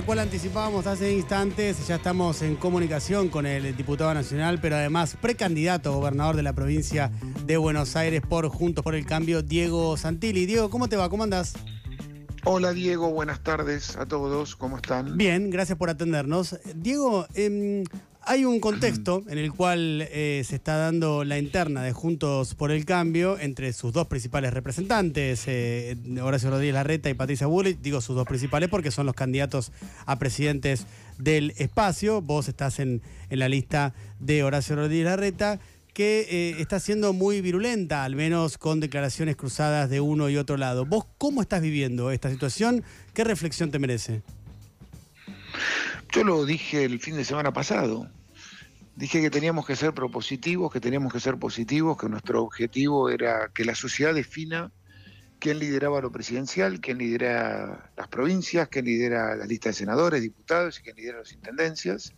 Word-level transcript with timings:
tal 0.00 0.06
cual 0.06 0.18
anticipábamos 0.20 0.86
hace 0.86 1.12
instantes, 1.12 1.86
ya 1.86 1.96
estamos 1.96 2.40
en 2.40 2.56
comunicación 2.56 3.28
con 3.28 3.44
el 3.44 3.76
diputado 3.76 4.14
nacional, 4.14 4.58
pero 4.58 4.76
además 4.76 5.14
precandidato 5.20 5.90
a 5.90 5.94
gobernador 5.94 6.36
de 6.36 6.42
la 6.42 6.54
provincia 6.54 7.10
de 7.44 7.58
Buenos 7.58 7.96
Aires 7.96 8.22
por 8.26 8.48
Juntos 8.48 8.82
por 8.82 8.94
el 8.94 9.04
Cambio, 9.04 9.42
Diego 9.42 9.98
Santilli. 9.98 10.46
Diego, 10.46 10.70
¿cómo 10.70 10.88
te 10.88 10.96
va? 10.96 11.10
¿Cómo 11.10 11.24
andás? 11.24 11.52
Hola 12.44 12.72
Diego, 12.72 13.10
buenas 13.10 13.40
tardes 13.40 13.94
a 13.98 14.06
todos, 14.06 14.56
¿cómo 14.56 14.76
están? 14.76 15.18
Bien, 15.18 15.50
gracias 15.50 15.76
por 15.76 15.90
atendernos. 15.90 16.58
Diego, 16.74 17.26
em, 17.34 17.84
hay 18.22 18.44
un 18.44 18.60
contexto 18.60 19.22
en 19.28 19.38
el 19.38 19.52
cual 19.52 20.06
eh, 20.10 20.42
se 20.44 20.56
está 20.56 20.76
dando 20.76 21.24
la 21.24 21.38
interna 21.38 21.82
de 21.82 21.92
Juntos 21.92 22.54
por 22.54 22.70
el 22.70 22.84
Cambio 22.84 23.38
entre 23.38 23.72
sus 23.72 23.92
dos 23.92 24.06
principales 24.08 24.52
representantes, 24.52 25.44
eh, 25.46 25.96
Horacio 26.22 26.50
Rodríguez 26.50 26.74
Larreta 26.74 27.08
y 27.08 27.14
Patricia 27.14 27.46
Bullrich. 27.46 27.80
Digo 27.80 28.00
sus 28.00 28.16
dos 28.16 28.26
principales 28.26 28.68
porque 28.68 28.90
son 28.90 29.06
los 29.06 29.14
candidatos 29.14 29.72
a 30.06 30.18
presidentes 30.18 30.86
del 31.18 31.54
espacio. 31.56 32.20
Vos 32.20 32.48
estás 32.48 32.78
en, 32.78 33.02
la 33.30 33.48
lista 33.48 33.94
de 34.18 34.42
Horacio 34.44 34.76
Rodríguez 34.76 35.06
Larreta 35.06 35.58
que 35.94 36.26
eh, 36.30 36.60
está 36.60 36.78
siendo 36.78 37.12
muy 37.12 37.40
virulenta, 37.40 38.04
al 38.04 38.14
menos 38.14 38.58
con 38.58 38.80
declaraciones 38.80 39.36
cruzadas 39.36 39.90
de 39.90 40.00
uno 40.00 40.28
y 40.28 40.36
otro 40.36 40.56
lado. 40.56 40.84
¿Vos 40.84 41.06
cómo 41.18 41.42
estás 41.42 41.62
viviendo 41.62 42.10
esta 42.10 42.30
situación? 42.30 42.84
¿Qué 43.12 43.24
reflexión 43.24 43.70
te 43.70 43.78
merece? 43.78 44.22
Yo 46.12 46.24
lo 46.24 46.44
dije 46.44 46.84
el 46.84 46.98
fin 46.98 47.16
de 47.16 47.24
semana 47.24 47.52
pasado. 47.52 48.10
Dije 48.96 49.20
que 49.20 49.30
teníamos 49.30 49.64
que 49.64 49.76
ser 49.76 49.94
propositivos, 49.94 50.72
que 50.72 50.80
teníamos 50.80 51.12
que 51.12 51.20
ser 51.20 51.38
positivos, 51.38 51.96
que 51.96 52.08
nuestro 52.08 52.42
objetivo 52.42 53.10
era 53.10 53.50
que 53.54 53.64
la 53.64 53.76
sociedad 53.76 54.12
defina 54.12 54.72
quién 55.38 55.60
lideraba 55.60 56.00
lo 56.00 56.10
presidencial, 56.10 56.80
quién 56.80 56.98
lidera 56.98 57.92
las 57.96 58.08
provincias, 58.08 58.68
quién 58.68 58.86
lidera 58.86 59.36
la 59.36 59.46
lista 59.46 59.68
de 59.68 59.74
senadores, 59.74 60.20
diputados 60.20 60.80
y 60.80 60.82
quién 60.82 60.96
lidera 60.96 61.18
las 61.18 61.32
intendencias. 61.32 62.12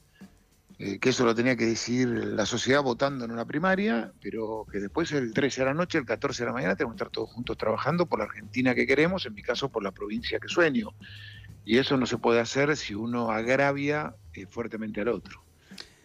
Eh, 0.78 0.98
que 0.98 1.10
eso 1.10 1.24
lo 1.26 1.34
tenía 1.34 1.54
que 1.54 1.66
decidir 1.66 2.08
la 2.08 2.46
sociedad 2.46 2.82
votando 2.82 3.26
en 3.26 3.30
una 3.30 3.44
primaria, 3.44 4.10
pero 4.20 4.66
que 4.72 4.80
después 4.80 5.12
el 5.12 5.34
13 5.34 5.60
de 5.60 5.66
la 5.66 5.74
noche, 5.74 5.98
el 5.98 6.06
14 6.06 6.42
de 6.42 6.46
la 6.46 6.52
mañana, 6.52 6.74
tenemos 6.74 6.94
que 6.94 7.04
estar 7.04 7.12
todos 7.12 7.30
juntos 7.30 7.58
trabajando 7.58 8.06
por 8.06 8.18
la 8.18 8.24
Argentina 8.24 8.74
que 8.74 8.86
queremos, 8.86 9.26
en 9.26 9.34
mi 9.34 9.42
caso 9.42 9.70
por 9.70 9.84
la 9.84 9.92
provincia 9.92 10.40
que 10.40 10.48
sueño. 10.48 10.88
Y 11.64 11.78
eso 11.78 11.96
no 11.96 12.06
se 12.06 12.18
puede 12.18 12.40
hacer 12.40 12.76
si 12.76 12.94
uno 12.94 13.30
agravia 13.30 14.14
eh, 14.34 14.46
fuertemente 14.46 15.00
al 15.00 15.08
otro. 15.08 15.42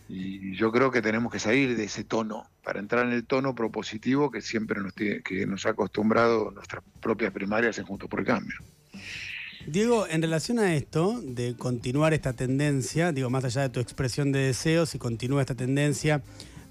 Y 0.09 0.55
yo 0.55 0.71
creo 0.71 0.89
que 0.91 1.01
tenemos 1.01 1.31
que 1.31 1.39
salir 1.39 1.75
de 1.75 1.83
ese 1.83 2.03
tono 2.03 2.45
para 2.63 2.79
entrar 2.79 3.05
en 3.05 3.11
el 3.11 3.25
tono 3.25 3.55
propositivo 3.55 4.31
que 4.31 4.41
siempre 4.41 4.79
nos, 4.79 4.93
que 4.93 5.45
nos 5.47 5.65
ha 5.65 5.71
acostumbrado 5.71 6.51
nuestras 6.51 6.83
propias 7.01 7.33
primarias 7.33 7.77
en 7.77 7.85
Juntos 7.85 8.09
por 8.09 8.21
el 8.21 8.25
Cambio. 8.25 8.55
Diego, 9.67 10.07
en 10.07 10.21
relación 10.21 10.59
a 10.59 10.75
esto, 10.75 11.19
de 11.21 11.55
continuar 11.57 12.13
esta 12.13 12.31
tendencia, 12.31 13.11
digo, 13.11 13.29
más 13.29 13.43
allá 13.43 13.63
de 13.63 13.69
tu 13.69 13.81
expresión 13.81 14.31
de 14.31 14.39
deseos, 14.39 14.91
si 14.91 14.97
continúa 14.97 15.41
esta 15.41 15.55
tendencia 15.55 16.21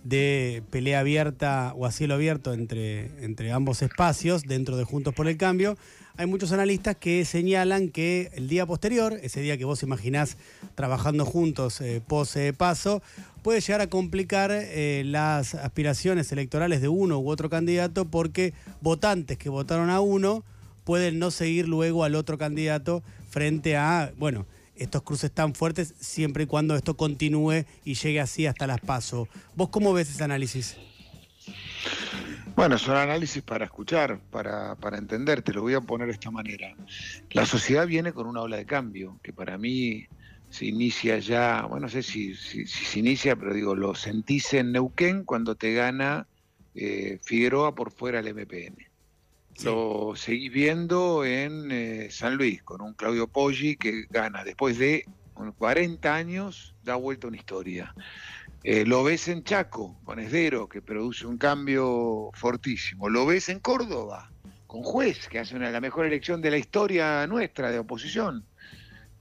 de 0.09 0.63
pelea 0.71 1.01
abierta 1.01 1.73
o 1.77 1.85
a 1.85 1.91
cielo 1.91 2.15
abierto 2.15 2.53
entre, 2.53 3.25
entre 3.25 3.51
ambos 3.53 3.83
espacios 3.83 4.45
dentro 4.45 4.77
de 4.77 4.85
Juntos 4.85 5.15
por 5.15 5.27
el 5.27 5.37
Cambio, 5.37 5.77
hay 6.17 6.27
muchos 6.27 6.53
analistas 6.53 6.97
que 6.97 7.25
señalan 7.25 7.89
que 7.89 8.31
el 8.35 8.49
día 8.49 8.65
posterior, 8.65 9.19
ese 9.23 9.41
día 9.41 9.59
que 9.59 9.65
vos 9.65 9.83
imaginás 9.83 10.39
trabajando 10.75 11.27
juntos 11.27 11.81
eh, 11.81 12.01
pose 12.07 12.53
paso, 12.53 13.03
puede 13.43 13.61
llegar 13.61 13.81
a 13.81 13.89
complicar 13.89 14.51
eh, 14.53 15.03
las 15.05 15.55
aspiraciones 15.55 16.33
electorales 16.33 16.81
de 16.81 16.89
uno 16.89 17.19
u 17.19 17.29
otro 17.29 17.51
candidato 17.51 18.07
porque 18.07 18.55
votantes 18.81 19.37
que 19.37 19.51
votaron 19.51 19.91
a 19.91 20.01
uno 20.01 20.43
pueden 20.85 21.19
no 21.19 21.31
seguir 21.31 21.69
luego 21.69 22.05
al 22.05 22.15
otro 22.15 22.39
candidato 22.39 23.03
frente 23.29 23.77
a, 23.77 24.13
bueno, 24.17 24.47
estos 24.77 25.03
cruces 25.03 25.31
tan 25.33 25.55
fuertes 25.55 25.95
siempre 25.99 26.45
y 26.45 26.47
cuando 26.47 26.77
esto 26.77 26.97
continúe 26.97 27.65
y 27.85 27.95
llegue 27.95 28.21
así 28.21 28.47
hasta 28.47 28.67
las 28.67 28.81
pasos. 28.81 29.29
¿Vos 29.55 29.69
cómo 29.71 29.93
ves 29.93 30.11
ese 30.11 30.25
análisis? 30.25 30.77
Bueno, 32.57 32.79
son 32.79 32.97
análisis 32.97 33.43
para 33.43 33.67
escuchar, 33.67 34.19
para, 34.31 34.77
para 34.77 34.97
entender, 34.97 35.43
te 35.43 35.53
lo 35.53 35.61
voy 35.61 35.75
a 35.75 35.81
poner 35.83 36.07
de 36.07 36.15
esta 36.15 36.31
manera. 36.31 36.75
La 37.31 37.45
sociedad 37.45 37.87
viene 37.87 38.13
con 38.13 38.27
una 38.27 38.41
ola 38.41 38.57
de 38.57 38.65
cambio, 38.65 39.21
que 39.23 39.33
para 39.33 39.59
mí 39.59 40.07
se 40.49 40.65
inicia 40.65 41.19
ya, 41.19 41.67
bueno, 41.67 41.87
no 41.87 41.91
sé 41.91 42.03
si, 42.03 42.35
se 42.35 42.99
inicia, 42.99 43.37
pero 43.37 43.53
digo, 43.53 43.75
lo 43.75 43.95
sentís 43.95 44.55
en 44.55 44.73
Neuquén 44.73 45.25
cuando 45.25 45.55
te 45.55 45.75
gana 45.75 46.27
eh, 46.75 47.19
Figueroa 47.23 47.75
por 47.75 47.93
fuera 47.93 48.23
del 48.23 48.35
MPN. 48.35 48.77
Lo 49.65 50.15
seguís 50.17 50.53
viendo 50.53 51.25
en 51.25 51.71
eh, 51.71 52.09
San 52.11 52.37
Luis 52.37 52.63
con 52.63 52.83
un 52.83 52.95
Claudio 52.95 53.27
Poggi 53.27 53.77
que 53.77 54.07
gana 54.11 54.45
después 54.45 54.79
de 54.79 55.05
40 55.59 56.15
años, 56.15 56.75
da 56.83 56.97
vuelta 56.97 57.29
una 57.29 57.37
historia. 57.37 57.95
Eh, 58.63 58.85
lo 58.85 59.05
ves 59.05 59.29
en 59.29 59.45
Chaco 59.45 59.97
con 60.05 60.19
Esdero 60.19 60.69
que 60.69 60.83
produce 60.83 61.27
un 61.27 61.39
cambio 61.39 62.31
fortísimo. 62.35 63.09
Lo 63.09 63.27
ves 63.27 63.49
en 63.49 63.61
Córdoba 63.61 64.31
con 64.67 64.83
Juez 64.83 65.29
que 65.29 65.39
hace 65.39 65.57
una, 65.57 65.71
la 65.71 65.81
mejor 65.81 66.07
elección 66.07 66.43
de 66.43 66.51
la 66.51 66.59
historia 66.59 67.27
nuestra 67.27 67.71
de 67.71 67.79
oposición. 67.79 68.45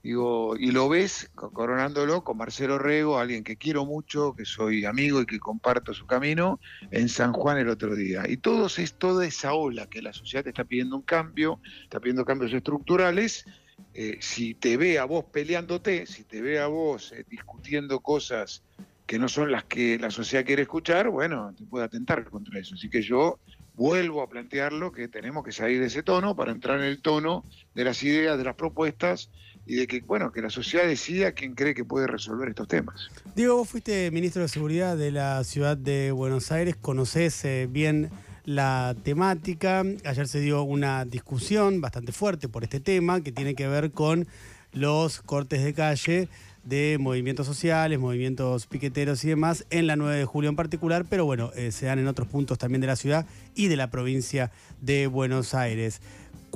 Digo, 0.06 0.56
y 0.56 0.70
lo 0.70 0.88
ves 0.88 1.32
coronándolo 1.34 2.22
con 2.22 2.36
Marcelo 2.36 2.78
Rego, 2.78 3.18
alguien 3.18 3.42
que 3.42 3.56
quiero 3.56 3.84
mucho, 3.84 4.36
que 4.36 4.44
soy 4.44 4.84
amigo 4.84 5.20
y 5.20 5.26
que 5.26 5.40
comparto 5.40 5.92
su 5.94 6.06
camino, 6.06 6.60
en 6.92 7.08
San 7.08 7.32
Juan 7.32 7.58
el 7.58 7.68
otro 7.68 7.96
día. 7.96 8.22
Y 8.28 8.36
todos 8.36 8.78
es 8.78 8.94
toda 8.94 9.26
esa 9.26 9.54
ola 9.54 9.88
que 9.88 10.02
la 10.02 10.12
sociedad 10.12 10.44
te 10.44 10.50
está 10.50 10.62
pidiendo 10.62 10.94
un 10.94 11.02
cambio, 11.02 11.58
está 11.82 11.98
pidiendo 11.98 12.24
cambios 12.24 12.52
estructurales. 12.52 13.46
Eh, 13.94 14.18
si 14.20 14.54
te 14.54 14.76
ve 14.76 15.00
a 15.00 15.06
vos 15.06 15.24
peleándote, 15.24 16.06
si 16.06 16.22
te 16.22 16.40
ve 16.40 16.60
a 16.60 16.68
vos 16.68 17.10
eh, 17.10 17.24
discutiendo 17.28 17.98
cosas 17.98 18.62
que 19.06 19.18
no 19.18 19.28
son 19.28 19.50
las 19.50 19.64
que 19.64 19.98
la 19.98 20.12
sociedad 20.12 20.44
quiere 20.44 20.62
escuchar, 20.62 21.08
bueno, 21.08 21.52
te 21.58 21.64
puede 21.64 21.84
atentar 21.84 22.22
contra 22.30 22.60
eso. 22.60 22.76
Así 22.76 22.88
que 22.88 23.02
yo 23.02 23.40
vuelvo 23.74 24.22
a 24.22 24.28
plantearlo 24.28 24.92
que 24.92 25.08
tenemos 25.08 25.44
que 25.44 25.50
salir 25.50 25.80
de 25.80 25.86
ese 25.86 26.04
tono 26.04 26.36
para 26.36 26.52
entrar 26.52 26.78
en 26.78 26.84
el 26.84 27.02
tono 27.02 27.44
de 27.74 27.82
las 27.82 28.04
ideas, 28.04 28.38
de 28.38 28.44
las 28.44 28.54
propuestas 28.54 29.30
y 29.66 29.76
de 29.76 29.86
que, 29.86 30.00
bueno, 30.00 30.30
que 30.32 30.40
la 30.40 30.50
sociedad 30.50 30.86
decida 30.86 31.32
quién 31.32 31.54
cree 31.54 31.74
que 31.74 31.84
puede 31.84 32.06
resolver 32.06 32.48
estos 32.48 32.68
temas. 32.68 33.10
Diego, 33.34 33.56
vos 33.56 33.68
fuiste 33.68 34.10
ministro 34.10 34.42
de 34.42 34.48
Seguridad 34.48 34.96
de 34.96 35.10
la 35.10 35.42
ciudad 35.44 35.76
de 35.76 36.12
Buenos 36.12 36.52
Aires, 36.52 36.76
conocés 36.76 37.44
eh, 37.44 37.68
bien 37.70 38.10
la 38.44 38.94
temática. 39.02 39.84
Ayer 40.04 40.28
se 40.28 40.40
dio 40.40 40.62
una 40.62 41.04
discusión 41.04 41.80
bastante 41.80 42.12
fuerte 42.12 42.48
por 42.48 42.62
este 42.62 42.80
tema 42.80 43.20
que 43.20 43.32
tiene 43.32 43.54
que 43.54 43.66
ver 43.66 43.90
con 43.90 44.26
los 44.72 45.20
cortes 45.20 45.64
de 45.64 45.74
calle 45.74 46.28
de 46.66 46.98
movimientos 46.98 47.46
sociales, 47.46 47.98
movimientos 47.98 48.66
piqueteros 48.66 49.24
y 49.24 49.28
demás, 49.28 49.64
en 49.70 49.86
la 49.86 49.94
9 49.94 50.16
de 50.16 50.24
julio 50.24 50.50
en 50.50 50.56
particular, 50.56 51.06
pero 51.08 51.24
bueno, 51.24 51.52
eh, 51.54 51.70
se 51.70 51.86
dan 51.86 52.00
en 52.00 52.08
otros 52.08 52.26
puntos 52.26 52.58
también 52.58 52.80
de 52.80 52.88
la 52.88 52.96
ciudad 52.96 53.24
y 53.54 53.68
de 53.68 53.76
la 53.76 53.88
provincia 53.88 54.50
de 54.80 55.06
Buenos 55.06 55.54
Aires. 55.54 56.00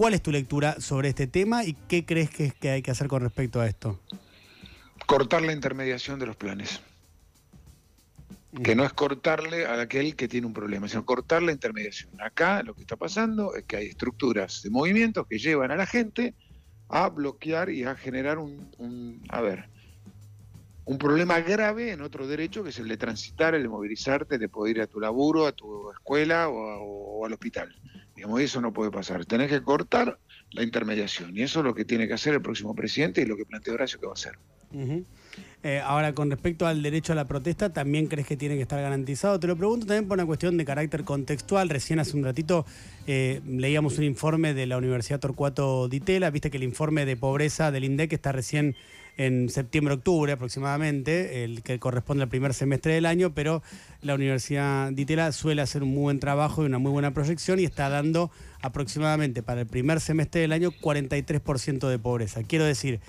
¿Cuál 0.00 0.14
es 0.14 0.22
tu 0.22 0.30
lectura 0.30 0.80
sobre 0.80 1.10
este 1.10 1.26
tema 1.26 1.62
y 1.62 1.74
qué 1.74 2.06
crees 2.06 2.30
que, 2.30 2.52
que 2.52 2.70
hay 2.70 2.80
que 2.80 2.90
hacer 2.90 3.06
con 3.06 3.20
respecto 3.20 3.60
a 3.60 3.66
esto? 3.66 4.00
Cortar 5.04 5.42
la 5.42 5.52
intermediación 5.52 6.18
de 6.18 6.24
los 6.24 6.36
planes. 6.36 6.80
Que 8.64 8.74
no 8.74 8.86
es 8.86 8.94
cortarle 8.94 9.66
a 9.66 9.78
aquel 9.78 10.16
que 10.16 10.26
tiene 10.26 10.46
un 10.46 10.54
problema, 10.54 10.88
sino 10.88 11.04
cortar 11.04 11.42
la 11.42 11.52
intermediación. 11.52 12.18
Acá 12.18 12.62
lo 12.62 12.72
que 12.72 12.80
está 12.80 12.96
pasando 12.96 13.54
es 13.54 13.64
que 13.64 13.76
hay 13.76 13.88
estructuras 13.88 14.62
de 14.62 14.70
movimientos 14.70 15.26
que 15.26 15.38
llevan 15.38 15.70
a 15.70 15.76
la 15.76 15.84
gente 15.84 16.32
a 16.88 17.10
bloquear 17.10 17.68
y 17.68 17.84
a 17.84 17.94
generar 17.94 18.38
un, 18.38 19.22
a 19.28 19.42
ver, 19.42 19.68
un 20.90 20.98
problema 20.98 21.40
grave 21.40 21.92
en 21.92 22.00
otro 22.00 22.26
derecho 22.26 22.64
que 22.64 22.70
es 22.70 22.78
el 22.78 22.88
de 22.88 22.96
transitar, 22.96 23.54
el 23.54 23.62
de 23.62 23.68
movilizarte, 23.68 24.38
de 24.38 24.48
poder 24.48 24.76
ir 24.78 24.82
a 24.82 24.86
tu 24.86 24.98
laburo, 24.98 25.46
a 25.46 25.52
tu 25.52 25.90
escuela 25.92 26.48
o, 26.48 27.24
al 27.24 27.32
hospital. 27.32 27.72
Digamos, 28.20 28.42
eso 28.42 28.60
no 28.60 28.70
puede 28.70 28.90
pasar. 28.90 29.24
Tenés 29.24 29.48
que 29.48 29.62
cortar 29.62 30.18
la 30.50 30.62
intermediación 30.62 31.34
y 31.34 31.40
eso 31.40 31.60
es 31.60 31.64
lo 31.64 31.74
que 31.74 31.86
tiene 31.86 32.06
que 32.06 32.12
hacer 32.12 32.34
el 32.34 32.42
próximo 32.42 32.74
presidente 32.74 33.22
y 33.22 33.24
lo 33.24 33.34
que 33.34 33.46
plantea 33.46 33.72
Horacio 33.72 33.98
que 33.98 34.04
va 34.04 34.12
a 34.12 34.14
hacer. 34.14 34.38
Eh, 35.62 35.80
ahora, 35.82 36.12
con 36.12 36.30
respecto 36.30 36.66
al 36.66 36.82
derecho 36.82 37.14
a 37.14 37.16
la 37.16 37.24
protesta, 37.26 37.72
¿también 37.72 38.08
crees 38.08 38.26
que 38.26 38.36
tiene 38.36 38.56
que 38.56 38.60
estar 38.60 38.78
garantizado? 38.78 39.40
Te 39.40 39.46
lo 39.46 39.56
pregunto 39.56 39.86
también 39.86 40.06
por 40.06 40.18
una 40.18 40.26
cuestión 40.26 40.58
de 40.58 40.66
carácter 40.66 41.02
contextual. 41.04 41.70
Recién 41.70 41.98
hace 41.98 42.14
un 42.14 42.22
ratito 42.22 42.66
eh, 43.06 43.40
leíamos 43.46 43.96
un 43.96 44.04
informe 44.04 44.52
de 44.52 44.66
la 44.66 44.76
Universidad 44.76 45.18
Torcuato 45.18 45.88
Ditela. 45.88 46.28
Viste 46.28 46.50
que 46.50 46.58
el 46.58 46.64
informe 46.64 47.06
de 47.06 47.16
pobreza 47.16 47.70
del 47.70 47.84
INDEC 47.84 48.12
está 48.12 48.32
recién 48.32 48.76
en 49.20 49.50
septiembre-octubre 49.50 50.32
aproximadamente, 50.32 51.44
el 51.44 51.62
que 51.62 51.78
corresponde 51.78 52.22
al 52.22 52.30
primer 52.30 52.54
semestre 52.54 52.94
del 52.94 53.04
año, 53.04 53.34
pero 53.34 53.62
la 54.00 54.14
Universidad 54.14 54.90
Ditela 54.92 55.30
suele 55.32 55.60
hacer 55.60 55.82
un 55.82 55.90
muy 55.90 56.04
buen 56.04 56.20
trabajo 56.20 56.62
y 56.62 56.66
una 56.66 56.78
muy 56.78 56.90
buena 56.90 57.12
proyección 57.12 57.60
y 57.60 57.64
está 57.64 57.90
dando 57.90 58.30
aproximadamente 58.62 59.42
para 59.42 59.60
el 59.60 59.66
primer 59.66 60.00
semestre 60.00 60.40
del 60.40 60.52
año 60.52 60.70
43% 60.70 61.88
de 61.90 61.98
pobreza. 61.98 62.42
Quiero 62.44 62.64
decir, 62.64 63.00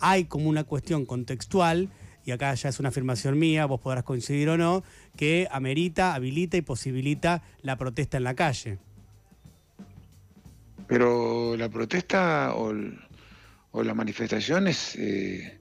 hay 0.00 0.24
como 0.24 0.48
una 0.48 0.64
cuestión 0.64 1.06
contextual, 1.06 1.88
y 2.24 2.32
acá 2.32 2.52
ya 2.54 2.68
es 2.68 2.80
una 2.80 2.88
afirmación 2.88 3.38
mía, 3.38 3.64
vos 3.66 3.80
podrás 3.80 4.02
coincidir 4.02 4.48
o 4.48 4.58
no, 4.58 4.82
que 5.14 5.46
amerita, 5.52 6.14
habilita 6.14 6.56
y 6.56 6.62
posibilita 6.62 7.44
la 7.62 7.76
protesta 7.76 8.16
en 8.16 8.24
la 8.24 8.34
calle. 8.34 8.78
Pero 10.88 11.56
la 11.56 11.68
protesta 11.68 12.56
o, 12.56 12.74
la 13.84 13.94
manifestación 13.94 14.66
es, 14.66 14.96
eh, 14.96 15.59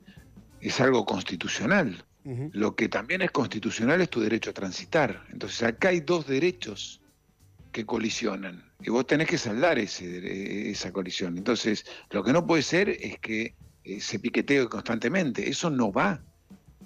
es 0.62 0.80
algo 0.82 1.06
constitucional. 1.06 2.06
Lo 2.52 2.76
que 2.76 2.90
también 2.90 3.24
es 3.24 3.32
constitucional 3.32 4.02
es 4.02 4.10
tu 4.10 4.20
derecho 4.20 4.52
a 4.52 4.54
transitar. 4.54 5.26
Entonces 5.32 5.64
acá 5.64 5.90
hay 5.90 6.02
dos 6.02 6.28
derechos 6.28 7.02
que 7.72 7.86
colisionan 7.86 8.64
y 8.82 8.90
vos 8.90 9.08
tenés 9.08 9.28
que 9.28 9.38
saldar 9.38 9.80
ese, 9.80 10.70
esa 10.70 10.92
colisión. 10.92 11.38
Entonces, 11.38 11.86
lo 12.12 12.24
que 12.24 12.32
no 12.32 12.46
puede 12.46 12.62
ser 12.62 12.90
es 12.90 13.20
que 13.20 13.56
eh, 13.84 14.00
se 14.00 14.20
piquetee 14.20 14.68
constantemente. 14.68 15.50
Eso 15.50 15.70
no 15.70 15.92
va. 15.92 16.22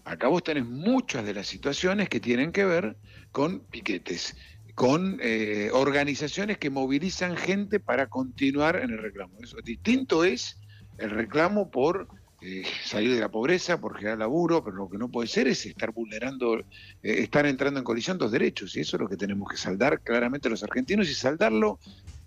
Acá 0.06 0.28
vos 0.28 0.44
tenés 0.44 0.66
muchas 0.66 1.26
de 1.26 1.34
las 1.34 1.48
situaciones 1.48 2.10
que 2.10 2.20
tienen 2.20 2.52
que 2.52 2.66
ver 2.66 2.98
con 3.32 3.60
piquetes, 3.62 4.36
con 4.76 5.20
eh, 5.22 5.70
organizaciones 5.72 6.58
que 6.58 6.70
movilizan 6.70 7.38
gente 7.38 7.80
para 7.80 8.08
continuar 8.08 8.78
en 8.78 8.92
el 8.92 8.98
reclamo. 8.98 9.38
Eso 9.42 9.58
distinto 9.64 10.24
es 10.24 10.60
el 10.98 11.10
reclamo 11.10 11.70
por 11.70 12.08
eh, 12.46 12.64
salir 12.84 13.14
de 13.14 13.22
la 13.22 13.32
pobreza, 13.32 13.80
por 13.80 13.96
generar 13.96 14.18
laburo, 14.18 14.62
pero 14.62 14.76
lo 14.76 14.90
que 14.90 14.98
no 14.98 15.10
puede 15.10 15.30
ser 15.30 15.48
es 15.48 15.66
estar 15.66 15.94
vulnerando, 15.94 16.60
eh, 16.60 16.66
estar 17.02 17.46
entrando 17.46 17.80
en 17.80 17.86
colisión 17.86 18.18
dos 18.18 18.34
derechos, 18.34 18.76
y 18.76 18.82
eso 18.82 18.98
es 18.98 19.02
lo 19.02 19.08
que 19.08 19.16
tenemos 19.16 19.50
que 19.50 19.56
saldar 19.56 20.02
claramente 20.02 20.50
los 20.50 20.62
argentinos 20.62 21.10
y 21.10 21.14
saldarlo 21.14 21.80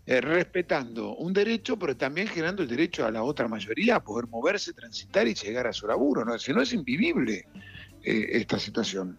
eh, 0.06 0.22
respetando 0.22 1.14
un 1.16 1.34
derecho, 1.34 1.78
pero 1.78 1.98
también 1.98 2.28
generando 2.28 2.62
el 2.62 2.68
derecho 2.68 3.04
a 3.04 3.10
la 3.10 3.22
otra 3.22 3.46
mayoría 3.46 3.96
a 3.96 4.02
poder 4.02 4.26
moverse, 4.28 4.72
transitar 4.72 5.28
y 5.28 5.34
llegar 5.34 5.66
a 5.66 5.74
su 5.74 5.86
laburo, 5.86 6.24
¿no? 6.24 6.38
Si 6.38 6.50
no 6.50 6.62
es 6.62 6.72
invivible 6.72 7.44
esta 8.02 8.58
situación. 8.58 9.18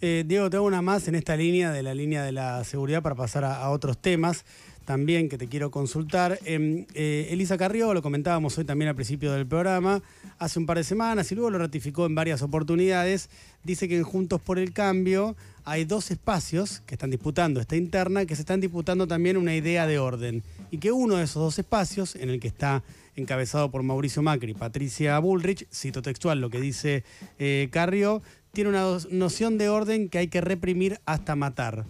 Diego, 0.00 0.50
te 0.50 0.56
hago 0.56 0.66
una 0.66 0.82
más 0.82 1.06
en 1.08 1.14
esta 1.14 1.36
línea 1.36 1.70
de 1.70 1.82
la 1.82 1.94
línea 1.94 2.24
de 2.24 2.32
la 2.32 2.64
seguridad 2.64 3.02
para 3.02 3.14
pasar 3.14 3.44
a 3.44 3.68
otros 3.70 3.98
temas 3.98 4.44
también 4.86 5.28
que 5.28 5.36
te 5.36 5.48
quiero 5.48 5.70
consultar. 5.70 6.38
Em, 6.46 6.86
eh, 6.94 7.28
Elisa 7.30 7.58
Carrió, 7.58 7.92
lo 7.92 8.00
comentábamos 8.00 8.56
hoy 8.56 8.64
también 8.64 8.88
al 8.88 8.94
principio 8.94 9.32
del 9.32 9.46
programa, 9.46 10.00
hace 10.38 10.58
un 10.58 10.64
par 10.64 10.78
de 10.78 10.84
semanas 10.84 11.30
y 11.30 11.34
luego 11.34 11.50
lo 11.50 11.58
ratificó 11.58 12.06
en 12.06 12.14
varias 12.14 12.40
oportunidades, 12.40 13.28
dice 13.64 13.88
que 13.88 13.96
en 13.96 14.04
Juntos 14.04 14.40
por 14.40 14.58
el 14.58 14.72
Cambio 14.72 15.36
hay 15.64 15.84
dos 15.84 16.10
espacios 16.12 16.80
que 16.86 16.94
están 16.94 17.10
disputando 17.10 17.60
esta 17.60 17.76
interna, 17.76 18.24
que 18.24 18.36
se 18.36 18.42
están 18.42 18.60
disputando 18.60 19.08
también 19.08 19.36
una 19.36 19.56
idea 19.56 19.86
de 19.86 19.98
orden, 19.98 20.44
y 20.70 20.78
que 20.78 20.92
uno 20.92 21.16
de 21.16 21.24
esos 21.24 21.42
dos 21.42 21.58
espacios, 21.58 22.14
en 22.14 22.30
el 22.30 22.38
que 22.38 22.48
está 22.48 22.84
encabezado 23.16 23.70
por 23.70 23.82
Mauricio 23.82 24.22
Macri, 24.22 24.54
Patricia 24.54 25.18
Bullrich, 25.18 25.66
cito 25.72 26.00
textual 26.00 26.40
lo 26.40 26.48
que 26.48 26.60
dice 26.60 27.02
eh, 27.38 27.68
Carrió, 27.72 28.22
tiene 28.52 28.70
una 28.70 28.98
noción 29.10 29.58
de 29.58 29.68
orden 29.68 30.08
que 30.08 30.18
hay 30.18 30.28
que 30.28 30.40
reprimir 30.40 31.00
hasta 31.04 31.34
matar. 31.34 31.84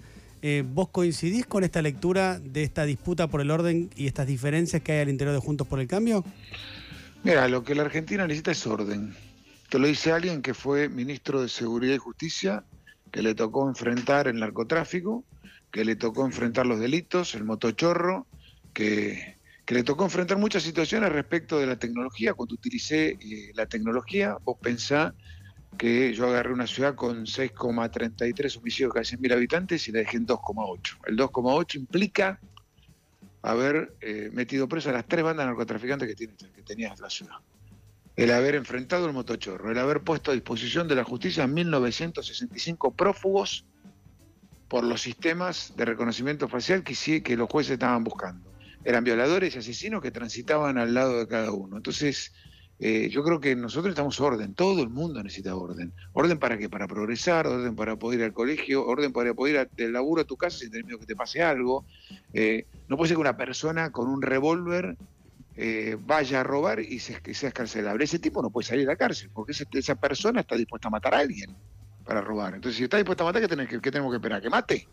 Eh, 0.48 0.62
¿Vos 0.64 0.90
coincidís 0.90 1.44
con 1.44 1.64
esta 1.64 1.82
lectura 1.82 2.38
de 2.38 2.62
esta 2.62 2.84
disputa 2.84 3.26
por 3.26 3.40
el 3.40 3.50
orden 3.50 3.90
y 3.96 4.06
estas 4.06 4.28
diferencias 4.28 4.80
que 4.80 4.92
hay 4.92 5.00
al 5.00 5.08
interior 5.08 5.34
de 5.34 5.40
Juntos 5.40 5.66
por 5.66 5.80
el 5.80 5.88
Cambio? 5.88 6.24
Mira, 7.24 7.48
lo 7.48 7.64
que 7.64 7.74
la 7.74 7.82
Argentina 7.82 8.24
necesita 8.28 8.52
es 8.52 8.64
orden. 8.64 9.12
Te 9.68 9.80
lo 9.80 9.88
dice 9.88 10.12
alguien 10.12 10.42
que 10.42 10.54
fue 10.54 10.88
ministro 10.88 11.42
de 11.42 11.48
Seguridad 11.48 11.96
y 11.96 11.98
Justicia, 11.98 12.62
que 13.10 13.22
le 13.22 13.34
tocó 13.34 13.68
enfrentar 13.68 14.28
el 14.28 14.38
narcotráfico, 14.38 15.24
que 15.72 15.84
le 15.84 15.96
tocó 15.96 16.24
enfrentar 16.24 16.64
los 16.64 16.78
delitos, 16.78 17.34
el 17.34 17.42
motochorro, 17.42 18.28
que, 18.72 19.38
que 19.64 19.74
le 19.74 19.82
tocó 19.82 20.04
enfrentar 20.04 20.38
muchas 20.38 20.62
situaciones 20.62 21.10
respecto 21.10 21.58
de 21.58 21.66
la 21.66 21.76
tecnología. 21.76 22.34
Cuando 22.34 22.54
utilicé 22.54 23.18
eh, 23.20 23.50
la 23.56 23.66
tecnología, 23.66 24.36
vos 24.44 24.58
pensás 24.62 25.12
que 25.76 26.14
yo 26.14 26.26
agarré 26.26 26.52
una 26.52 26.66
ciudad 26.66 26.94
con 26.94 27.26
6,33 27.26 28.58
homicidios 28.58 28.92
cada 28.92 29.04
100.000 29.04 29.32
habitantes 29.32 29.88
y 29.88 29.92
la 29.92 30.00
dejé 30.00 30.16
en 30.16 30.26
2,8. 30.26 30.98
El 31.06 31.16
2,8 31.16 31.74
implica 31.76 32.40
haber 33.42 33.94
eh, 34.00 34.30
metido 34.32 34.68
preso 34.68 34.90
a 34.90 34.92
las 34.92 35.06
tres 35.06 35.22
bandas 35.22 35.46
narcotraficantes 35.46 36.08
que, 36.08 36.14
tiene, 36.14 36.34
tenía 36.64 36.94
la 37.00 37.10
ciudad. 37.10 37.36
El 38.16 38.32
haber 38.32 38.54
enfrentado 38.54 39.06
el 39.06 39.12
motochorro, 39.12 39.70
el 39.70 39.78
haber 39.78 40.00
puesto 40.00 40.30
a 40.30 40.34
disposición 40.34 40.88
de 40.88 40.94
la 40.94 41.04
justicia 41.04 41.44
a 41.44 41.46
1.965 41.46 42.94
prófugos 42.96 43.66
por 44.68 44.82
los 44.84 45.02
sistemas 45.02 45.74
de 45.76 45.84
reconocimiento 45.84 46.48
facial 46.48 46.82
que, 46.82 46.94
sí, 46.94 47.20
que 47.20 47.36
los 47.36 47.48
jueces 47.48 47.72
estaban 47.74 48.02
buscando. 48.02 48.50
Eran 48.84 49.04
violadores 49.04 49.54
y 49.54 49.58
asesinos 49.58 50.02
que 50.02 50.10
transitaban 50.10 50.78
al 50.78 50.94
lado 50.94 51.18
de 51.18 51.28
cada 51.28 51.52
uno. 51.52 51.76
Entonces, 51.76 52.32
eh, 52.78 53.08
yo 53.10 53.24
creo 53.24 53.40
que 53.40 53.56
nosotros 53.56 53.86
necesitamos 53.86 54.20
orden, 54.20 54.54
todo 54.54 54.82
el 54.82 54.90
mundo 54.90 55.22
necesita 55.22 55.56
orden. 55.56 55.92
¿Orden 56.12 56.38
para 56.38 56.58
qué? 56.58 56.68
Para 56.68 56.86
progresar, 56.86 57.46
orden 57.46 57.74
para 57.74 57.96
poder 57.96 58.20
ir 58.20 58.24
al 58.26 58.32
colegio, 58.34 58.86
orden 58.86 59.12
para 59.12 59.32
poder 59.32 59.54
ir 59.54 59.70
del 59.76 59.92
laburo 59.94 60.22
a 60.22 60.24
tu 60.24 60.36
casa 60.36 60.58
sin 60.58 60.70
tener 60.70 60.84
miedo 60.84 60.98
que 60.98 61.06
te 61.06 61.16
pase 61.16 61.42
algo. 61.42 61.86
Eh, 62.34 62.66
no 62.88 62.96
puede 62.96 63.08
ser 63.08 63.16
que 63.16 63.22
una 63.22 63.36
persona 63.36 63.92
con 63.92 64.08
un 64.08 64.20
revólver 64.20 64.96
eh, 65.56 65.96
vaya 65.98 66.40
a 66.40 66.42
robar 66.42 66.80
y 66.80 66.98
se, 66.98 67.18
sea 67.34 67.48
escarcelable. 67.48 68.04
Ese 68.04 68.18
tipo 68.18 68.42
no 68.42 68.50
puede 68.50 68.66
salir 68.66 68.82
de 68.82 68.92
la 68.92 68.96
cárcel, 68.96 69.30
porque 69.32 69.52
esa 69.52 69.94
persona 69.94 70.40
está 70.40 70.54
dispuesta 70.54 70.88
a 70.88 70.90
matar 70.90 71.14
a 71.14 71.20
alguien 71.20 71.56
para 72.04 72.20
robar. 72.20 72.54
Entonces, 72.54 72.76
si 72.76 72.84
está 72.84 72.98
dispuesta 72.98 73.24
a 73.24 73.26
matar, 73.26 73.48
¿qué, 73.48 73.66
que, 73.66 73.80
qué 73.80 73.90
tenemos 73.90 74.12
que 74.12 74.16
esperar? 74.16 74.42
¿Que 74.42 74.50
mate? 74.50 74.86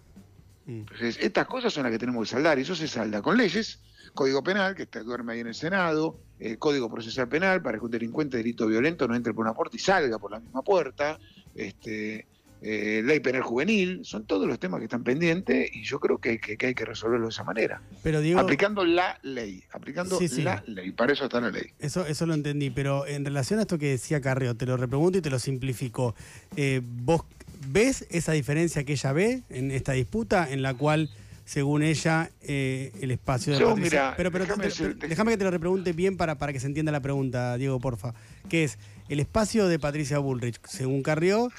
Mm. 0.66 0.72
Entonces, 0.80 1.18
estas 1.20 1.48
cosas 1.48 1.74
son 1.74 1.84
las 1.84 1.92
que 1.92 2.00
tenemos 2.00 2.30
que 2.30 2.34
saldar, 2.34 2.58
y 2.58 2.62
eso 2.62 2.76
se 2.76 2.88
salda 2.88 3.22
con 3.22 3.36
leyes 3.36 3.82
Código 4.14 4.44
Penal, 4.44 4.76
que 4.76 4.86
duerme 5.00 5.34
ahí 5.34 5.40
en 5.40 5.48
el 5.48 5.56
Senado, 5.56 6.20
el 6.44 6.58
Código 6.58 6.90
Procesal 6.90 7.28
Penal, 7.28 7.62
para 7.62 7.78
que 7.78 7.86
un 7.86 7.92
delincuente 7.92 8.38
de 8.38 8.44
delito 8.44 8.68
violento 8.68 9.08
no 9.08 9.16
entre 9.16 9.34
por 9.34 9.46
una 9.46 9.54
puerta 9.54 9.76
y 9.76 9.80
salga 9.80 10.20
por 10.20 10.32
la 10.32 10.40
misma 10.40 10.62
puerta, 10.62 11.20
este, 11.56 12.28
eh, 12.66 13.02
ley 13.04 13.20
penal 13.20 13.42
juvenil, 13.42 14.02
son 14.04 14.26
todos 14.26 14.48
los 14.48 14.58
temas 14.58 14.80
que 14.80 14.86
están 14.86 15.04
pendientes 15.04 15.70
y 15.74 15.84
yo 15.84 16.00
creo 16.00 16.20
que, 16.20 16.40
hay 16.60 16.74
que 16.74 16.86
resolverlo 16.86 17.26
de 17.28 17.32
esa 17.32 17.44
manera. 17.44 17.82
Pero 18.02 18.20
aplicando 18.40 18.86
la 18.86 19.20
ley, 19.22 19.64
aplicando 19.72 20.18
la 20.38 20.64
ley, 20.68 20.92
para 20.92 21.12
eso 21.12 21.26
está 21.26 21.42
la 21.42 21.50
ley. 21.50 21.72
Eso, 21.80 22.06
eso 22.06 22.26
lo 22.26 22.34
entendí, 22.34 22.70
pero 22.70 23.06
en 23.06 23.26
relación 23.26 23.60
a 23.60 23.64
esto 23.64 23.78
que 23.78 23.90
decía 23.90 24.22
Carreo, 24.22 24.56
te 24.56 24.66
lo 24.66 24.78
repregunto 24.78 25.18
y 25.18 25.22
te 25.22 25.30
lo 25.30 25.40
simplifico. 25.40 26.16
Eh, 26.56 26.82
¿Vos 26.84 27.24
ves 27.68 28.08
esa 28.10 28.32
diferencia 28.32 28.86
que 28.86 28.94
ella 28.94 29.12
ve 29.12 29.44
en 29.50 29.72
esta 29.72 29.92
disputa 29.92 30.50
en 30.50 30.62
la 30.62 30.74
cual 30.74 31.10
según 31.46 31.84
ella, 31.84 32.32
eh, 32.42 32.92
el 33.02 33.12
espacio 33.12 33.54
de 33.54 33.60
Yo, 33.60 33.76
Mira, 33.76 34.14
pero, 34.16 34.32
pero 34.32 34.46
déjame, 34.46 35.32
que 35.32 35.38
te 35.38 35.44
lo 35.44 35.52
repregunte 35.52 35.92
bien 35.94 36.16
para, 36.16 36.38
para 36.38 36.54
que 36.54 36.60
se 36.60 36.68
entienda 36.68 36.92
la 36.92 37.02
pregunta, 37.02 37.58
Diego, 37.58 37.80
porfa. 37.80 38.14
Que 38.50 38.64
es, 38.64 38.80
el 39.10 39.20
espacio 39.20 39.68
de 39.68 39.80
Patricia 39.80 40.20
Bullrich, 40.20 40.60
según 40.66 41.04
Carrió, 41.04 41.50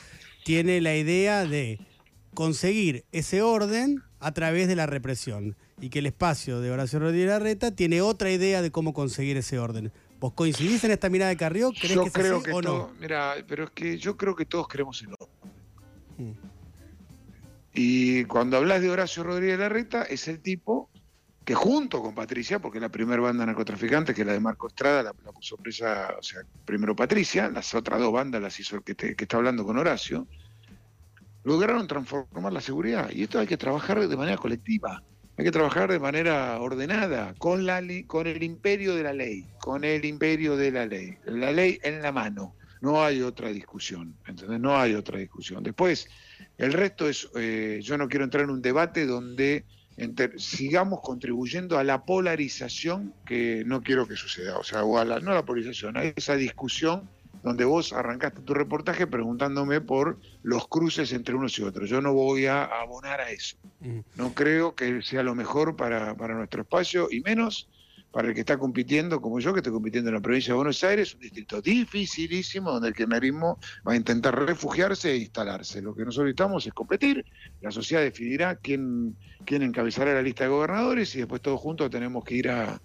tiene 0.45 0.81
la 0.81 0.97
idea 0.97 1.45
de 1.45 1.79
conseguir 2.33 3.05
ese 3.13 3.43
orden 3.43 4.03
a 4.21 4.33
través 4.33 4.69
de 4.69 4.77
la 4.77 4.87
represión. 4.87 5.57
Y 5.81 5.91
que 5.91 5.99
el 5.99 6.07
espacio 6.07 6.61
de 6.61 6.71
Horacio 6.71 6.99
Rodríguez 6.99 7.29
Larreta 7.29 7.71
tiene 7.73 8.01
otra 8.01 8.31
idea 8.31 8.63
de 8.63 8.71
cómo 8.71 8.95
conseguir 8.95 9.37
ese 9.37 9.59
orden. 9.59 9.93
¿Vos 10.19 10.33
coincidís 10.33 10.83
en 10.85 10.93
esta 10.93 11.11
mirada 11.11 11.31
de 11.31 11.37
Carrió? 11.37 11.73
¿Crees 11.73 12.01
que 12.01 12.11
creo 12.11 12.43
que 12.43 12.53
o 12.53 12.63
no? 12.63 12.91
Mira, 12.99 13.35
pero 13.47 13.65
es 13.65 13.71
que 13.71 13.99
yo 13.99 14.17
creo 14.17 14.35
que 14.35 14.47
todos 14.47 14.67
queremos 14.69 15.03
el 15.03 15.09
orden. 15.09 15.29
Mm. 16.17 16.33
Y 17.75 18.25
cuando 18.25 18.57
hablas 18.57 18.81
de 18.81 18.91
Horacio 18.91 19.25
Rodríguez 19.25 19.59
Larreta, 19.59 20.05
es 20.05 20.29
el 20.29 20.41
tipo 20.41 20.89
que 21.45 21.55
junto 21.55 22.01
con 22.01 22.15
Patricia, 22.15 22.59
porque 22.59 22.81
la 22.81 22.89
primera 22.89 23.21
banda 23.21 23.45
narcotraficante, 23.45 24.15
que 24.15 24.23
es 24.23 24.27
la 24.27 24.33
de 24.33 24.41
Marco 24.41 24.69
Estrada, 24.69 25.03
la, 25.03 25.13
puso 25.13 25.57
presa, 25.57 26.15
o 26.19 26.23
sea, 26.23 26.41
primero 26.65 26.97
Patricia, 26.97 27.51
las 27.51 27.75
otras 27.75 28.01
dos 28.01 28.13
bandas 28.13 28.41
las 28.41 28.59
hizo 28.59 28.77
el 28.77 28.83
que, 28.83 28.95
que 28.95 29.25
está 29.25 29.37
hablando 29.37 29.65
con 29.65 29.77
Horacio, 29.77 30.27
lograron 31.43 31.87
transformar 31.87 32.53
la 32.53 32.61
seguridad. 32.61 33.11
Y 33.11 33.25
esto 33.25 33.39
hay 33.39 33.47
que 33.47 33.59
trabajar 33.59 34.07
de 34.07 34.17
manera 34.17 34.39
colectiva, 34.39 35.03
hay 35.37 35.45
que 35.45 35.51
trabajar 35.51 35.91
de 35.91 35.99
manera 35.99 36.59
ordenada, 36.61 37.35
con, 37.39 37.67
la, 37.67 37.83
con 38.07 38.27
el 38.27 38.43
imperio 38.43 38.95
de 38.95 39.03
la 39.03 39.13
ley, 39.13 39.47
con 39.61 39.85
el 39.85 40.05
imperio 40.05 40.57
de 40.57 40.71
la 40.71 40.87
ley, 40.87 41.19
la 41.27 41.53
ley 41.53 41.79
en 41.83 42.03
la 42.03 42.13
mano. 42.13 42.55
No 42.81 43.03
hay 43.03 43.23
otra 43.23 43.49
discusión, 43.49 44.15
¿entendés? 44.27 44.61
No 44.61 44.77
hay 44.77 44.95
otra 44.95 45.19
discusión. 45.19 45.63
Después, 45.63 46.09
el 46.59 46.73
resto 46.73 47.09
es, 47.09 47.29
eh, 47.37 47.81
yo 47.83 47.99
no 47.99 48.09
quiero 48.09 48.25
entrar 48.25 48.45
en 48.45 48.51
un 48.51 48.63
debate 48.63 49.07
donde 49.07 49.65
sigamos 50.37 51.01
contribuyendo 51.03 51.79
a 51.79 51.85
la 51.85 52.05
polarización 52.05 53.15
que 53.25 53.63
no 53.65 53.83
quiero 53.83 54.09
que 54.09 54.17
suceda, 54.17 54.59
o 54.59 54.65
sea, 54.65 54.81
a 54.81 55.05
la, 55.05 55.21
no 55.21 55.31
a 55.31 55.35
la 55.35 55.45
polarización, 55.45 55.97
a 55.97 56.05
esa 56.05 56.35
discusión 56.35 57.09
donde 57.45 57.65
vos 57.65 57.93
arrancaste 57.93 58.41
tu 58.41 58.55
reportaje 58.55 59.07
preguntándome 59.07 59.83
por 59.83 60.19
los 60.43 60.67
cruces 60.67 61.13
entre 61.13 61.35
unos 61.35 61.59
y 61.59 61.63
otros. 61.63 61.91
Yo 61.91 62.01
no 62.01 62.15
voy 62.15 62.47
a 62.47 62.65
abonar 62.65 63.21
a 63.21 63.31
eso. 63.31 63.57
No 64.17 64.33
creo 64.33 64.75
que 64.75 65.03
sea 65.03 65.23
lo 65.23 65.35
mejor 65.35 65.77
para, 65.77 66.17
para 66.17 66.35
nuestro 66.35 66.63
espacio 66.63 67.09
y 67.11 67.21
menos 67.21 67.69
para 68.15 68.29
el 68.29 68.35
que 68.35 68.41
está 68.41 68.57
compitiendo, 68.57 69.21
como 69.21 69.41
yo, 69.41 69.53
que 69.53 69.59
estoy 69.59 69.73
compitiendo 69.73 70.09
en 70.09 70.15
la 70.15 70.21
provincia 70.21 70.53
de 70.53 70.57
Buenos 70.57 70.85
Aires, 70.85 71.15
un 71.15 71.21
distrito 71.21 71.61
dificilísimo 71.61 72.71
donde 72.71 72.87
el 72.87 72.95
kirchnerismo 72.95 73.59
va 73.87 73.95
a 73.95 73.97
intentar 73.97 74.39
refugiarse 74.39 75.11
e 75.11 75.17
instalarse. 75.17 75.83
Lo 75.83 75.97
que 75.97 76.05
nosotros 76.05 76.27
necesitamos 76.27 76.65
es 76.65 76.73
competir, 76.73 77.25
la 77.61 77.73
sociedad 77.73 78.03
decidirá 78.03 78.55
quién, 78.55 79.17
quién 79.45 79.63
encabezará 79.63 80.15
la 80.15 80.23
lista 80.23 80.45
de 80.45 80.51
gobernadores 80.51 81.13
y 81.17 81.19
después 81.19 81.43
todos 81.43 81.61
juntos 81.61 81.91
tenemos 81.91 82.23
que 82.23 82.37
ir 82.37 82.51
a, 82.51 82.81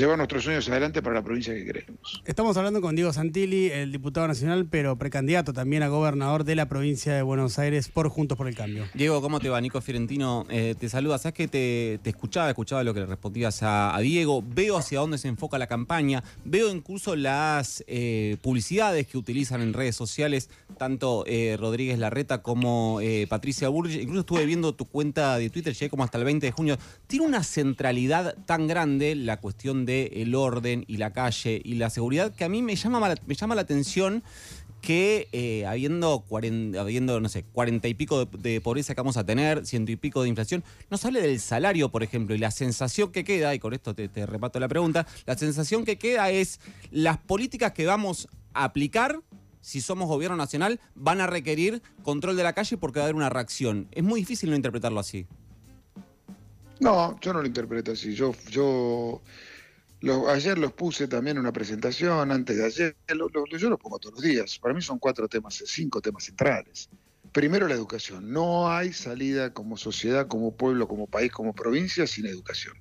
llevar 0.00 0.16
nuestros 0.16 0.44
sueños 0.44 0.68
adelante 0.68 1.02
para 1.02 1.16
la 1.16 1.22
provincia 1.22 1.54
que 1.54 1.64
queremos. 1.64 2.22
Estamos 2.24 2.56
hablando 2.56 2.80
con 2.80 2.94
Diego 2.96 3.12
Santilli, 3.12 3.70
el 3.70 3.92
diputado 3.92 4.26
nacional, 4.26 4.66
pero 4.70 4.96
precandidato 4.96 5.52
también 5.52 5.82
a 5.82 5.88
gobernador 5.88 6.44
de 6.44 6.54
la 6.54 6.68
provincia 6.68 7.14
de 7.14 7.22
Buenos 7.22 7.58
Aires 7.58 7.88
por 7.88 8.08
Juntos 8.08 8.38
por 8.38 8.48
el 8.48 8.54
Cambio. 8.54 8.86
Diego, 8.94 9.20
¿cómo 9.20 9.40
te 9.40 9.48
va? 9.48 9.60
Nico 9.60 9.80
Fiorentino 9.80 10.46
eh, 10.48 10.74
te 10.78 10.88
saluda. 10.88 11.18
Sabes 11.18 11.34
que 11.34 11.48
te, 11.48 12.00
escuchaba, 12.08 12.48
escuchaba 12.48 12.84
lo 12.84 12.94
que 12.94 13.00
le 13.00 13.06
respondías 13.06 13.62
a, 13.62 13.96
Diego. 14.00 14.42
Veo 14.46 14.78
hacia 14.78 15.00
dónde 15.00 15.18
se 15.18 15.28
enfoca 15.28 15.58
la 15.58 15.66
campaña. 15.66 16.22
Veo 16.44 16.70
incluso 16.70 17.16
las 17.16 17.84
eh, 17.86 18.36
publicidades 18.42 19.06
que 19.06 19.18
utilizan 19.18 19.60
en 19.60 19.72
redes 19.74 19.96
sociales, 19.96 20.48
tanto 20.78 21.24
eh, 21.26 21.56
Rodríguez 21.58 21.98
Larreta 21.98 22.42
como 22.42 23.00
Patricia 23.28 23.68
Burge. 23.68 24.00
Incluso 24.00 24.20
estuve 24.20 24.46
viendo 24.46 24.74
tu 24.74 24.86
cuenta 24.86 25.36
de 25.36 25.50
Twitter, 25.50 25.74
llegué 25.74 25.90
como 25.90 26.04
hasta 26.04 26.18
el 26.18 26.24
20 26.24 26.46
de 26.46 26.52
junio. 26.52 26.78
Tiene 27.06 27.26
una 27.26 27.42
centralidad 27.42 28.34
tan 28.46 28.66
grande 28.66 29.09
la 29.14 29.38
cuestión 29.38 29.86
del 29.86 30.34
orden 30.34 30.84
y 30.86 30.96
la 30.96 31.12
calle 31.12 31.60
y 31.64 31.74
la 31.74 31.90
seguridad, 31.90 32.34
que 32.34 32.44
a 32.44 32.48
mí 32.48 32.62
me 32.62 32.76
llama, 32.76 33.14
me 33.26 33.34
llama 33.34 33.54
la 33.54 33.62
atención 33.62 34.22
que 34.80 35.28
eh, 35.32 35.66
habiendo, 35.66 36.24
habiendo, 36.78 37.20
no 37.20 37.28
sé, 37.28 37.44
cuarenta 37.44 37.88
y 37.88 37.94
pico 37.94 38.24
de, 38.24 38.60
pobreza 38.60 38.94
que 38.94 39.00
vamos 39.00 39.16
a 39.16 39.24
tener, 39.24 39.66
ciento 39.66 39.92
y 39.92 39.96
pico 39.96 40.22
de 40.22 40.28
inflación, 40.28 40.64
no 40.90 40.96
sale 40.96 41.20
del 41.20 41.38
salario, 41.40 41.90
por 41.90 42.02
ejemplo, 42.02 42.34
y 42.34 42.38
la 42.38 42.50
sensación 42.50 43.12
que 43.12 43.24
queda, 43.24 43.54
y 43.54 43.58
con 43.58 43.74
esto 43.74 43.94
te, 43.94 44.08
te 44.08 44.26
repato 44.26 44.58
la 44.58 44.68
pregunta, 44.68 45.06
la 45.26 45.36
sensación 45.36 45.84
que 45.84 45.98
queda 45.98 46.30
es 46.30 46.60
las 46.90 47.18
políticas 47.18 47.72
que 47.72 47.86
vamos 47.86 48.28
a 48.54 48.64
aplicar 48.64 49.20
si 49.60 49.80
somos 49.80 50.08
gobierno 50.08 50.36
nacional, 50.36 50.80
van 50.94 51.20
a 51.20 51.26
requerir 51.26 51.82
control 52.02 52.36
de 52.36 52.42
la 52.42 52.54
calle 52.54 52.76
porque 52.76 52.98
va 52.98 53.04
a 53.04 53.06
haber 53.06 53.16
una 53.16 53.28
reacción. 53.28 53.88
Es 53.92 54.02
muy 54.02 54.20
difícil 54.20 54.50
no 54.50 54.56
interpretarlo 54.56 55.00
así. 55.00 55.26
No, 56.80 57.20
yo 57.20 57.32
no 57.34 57.40
lo 57.40 57.46
interpreto 57.46 57.92
así. 57.92 58.14
Yo, 58.14 58.34
yo 58.48 59.22
ayer 60.28 60.58
los 60.58 60.72
puse 60.72 61.08
también 61.08 61.36
en 61.36 61.42
una 61.42 61.52
presentación, 61.52 62.32
antes 62.32 62.56
de 62.56 62.64
ayer, 62.64 62.96
yo 63.06 63.68
los 63.68 63.78
pongo 63.78 63.98
todos 63.98 64.14
los 64.14 64.22
días. 64.22 64.58
Para 64.58 64.74
mí 64.74 64.80
son 64.80 64.98
cuatro 64.98 65.28
temas, 65.28 65.62
cinco 65.66 66.00
temas 66.00 66.24
centrales. 66.24 66.88
Primero 67.32 67.68
la 67.68 67.74
educación. 67.74 68.32
No 68.32 68.70
hay 68.70 68.92
salida 68.92 69.52
como 69.52 69.76
sociedad, 69.76 70.26
como 70.26 70.56
pueblo, 70.56 70.88
como 70.88 71.06
país, 71.06 71.30
como 71.30 71.54
provincia 71.54 72.06
sin 72.06 72.26
educación. 72.26 72.74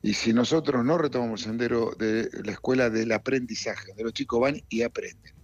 Y 0.00 0.14
si 0.14 0.32
nosotros 0.32 0.84
no 0.84 0.96
retomamos 0.96 1.40
el 1.40 1.46
sendero 1.48 1.90
de 1.98 2.30
la 2.44 2.52
escuela 2.52 2.88
del 2.88 3.10
aprendizaje, 3.10 3.88
donde 3.88 4.04
los 4.04 4.12
chicos 4.12 4.40
van 4.40 4.62
y 4.68 4.82
aprenden, 4.82 5.34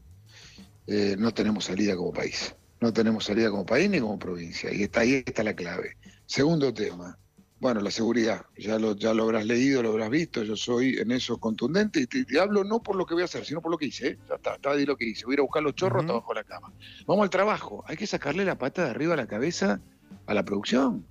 eh, 0.87 1.17
no 1.19 1.35
tenemos 1.35 1.65
salida 1.65 1.97
como 1.97 2.13
país. 2.13 2.55
No 2.81 2.93
tenemos 2.93 3.25
salida 3.25 3.51
como 3.51 3.67
país 3.67 3.91
ni 3.91 3.99
como 3.99 4.17
provincia. 4.17 4.73
Y 4.73 4.85
está, 4.85 5.01
ahí 5.01 5.25
está 5.27 5.43
la 5.43 5.55
clave. 5.55 5.97
Segundo 6.27 6.73
tema, 6.73 7.19
bueno, 7.61 7.81
la 7.81 7.91
seguridad, 7.91 8.45
ya 8.59 8.79
lo, 8.79 8.95
ya 8.95 9.15
lo 9.15 9.23
habrás 9.25 9.47
leído, 9.47 9.83
lo 9.83 9.91
habrás 9.91 10.11
visto, 10.11 10.43
yo 10.43 10.57
soy 10.57 10.99
en 10.99 11.13
eso 11.13 11.39
contundente 11.39 12.01
y 12.01 12.07
te, 12.07 12.39
hablo 12.39 12.65
no 12.65 12.83
por 12.83 12.97
lo 12.97 13.07
que 13.07 13.15
voy 13.15 13.23
a 13.23 13.27
hacer, 13.27 13.45
sino 13.45 13.63
por 13.63 13.71
lo 13.71 13.79
que 13.79 13.87
hice, 13.87 14.09
¿eh? 14.09 14.19
ya 14.29 14.35
está, 14.35 14.55
está 14.57 14.75
lo 14.75 14.97
que 14.97 15.07
hice, 15.07 15.25
voy 15.25 15.33
a 15.33 15.35
ir 15.35 15.41
a 15.41 15.43
buscar 15.43 15.63
los 15.63 15.75
chorros 15.75 16.05
uh 16.05 16.23
de 16.29 16.35
la 16.35 16.45
cama. 16.45 16.73
Vamos 17.07 17.23
al 17.23 17.31
trabajo, 17.31 17.85
hay 17.87 17.97
que 17.97 18.07
sacarle 18.07 18.45
la 18.45 18.59
pata 18.59 18.85
de 18.85 18.91
arriba 18.91 19.15
a 19.15 19.17
la 19.17 19.27
cabeza 19.27 19.81
a 20.27 20.35
la 20.35 20.45
producción. 20.45 21.07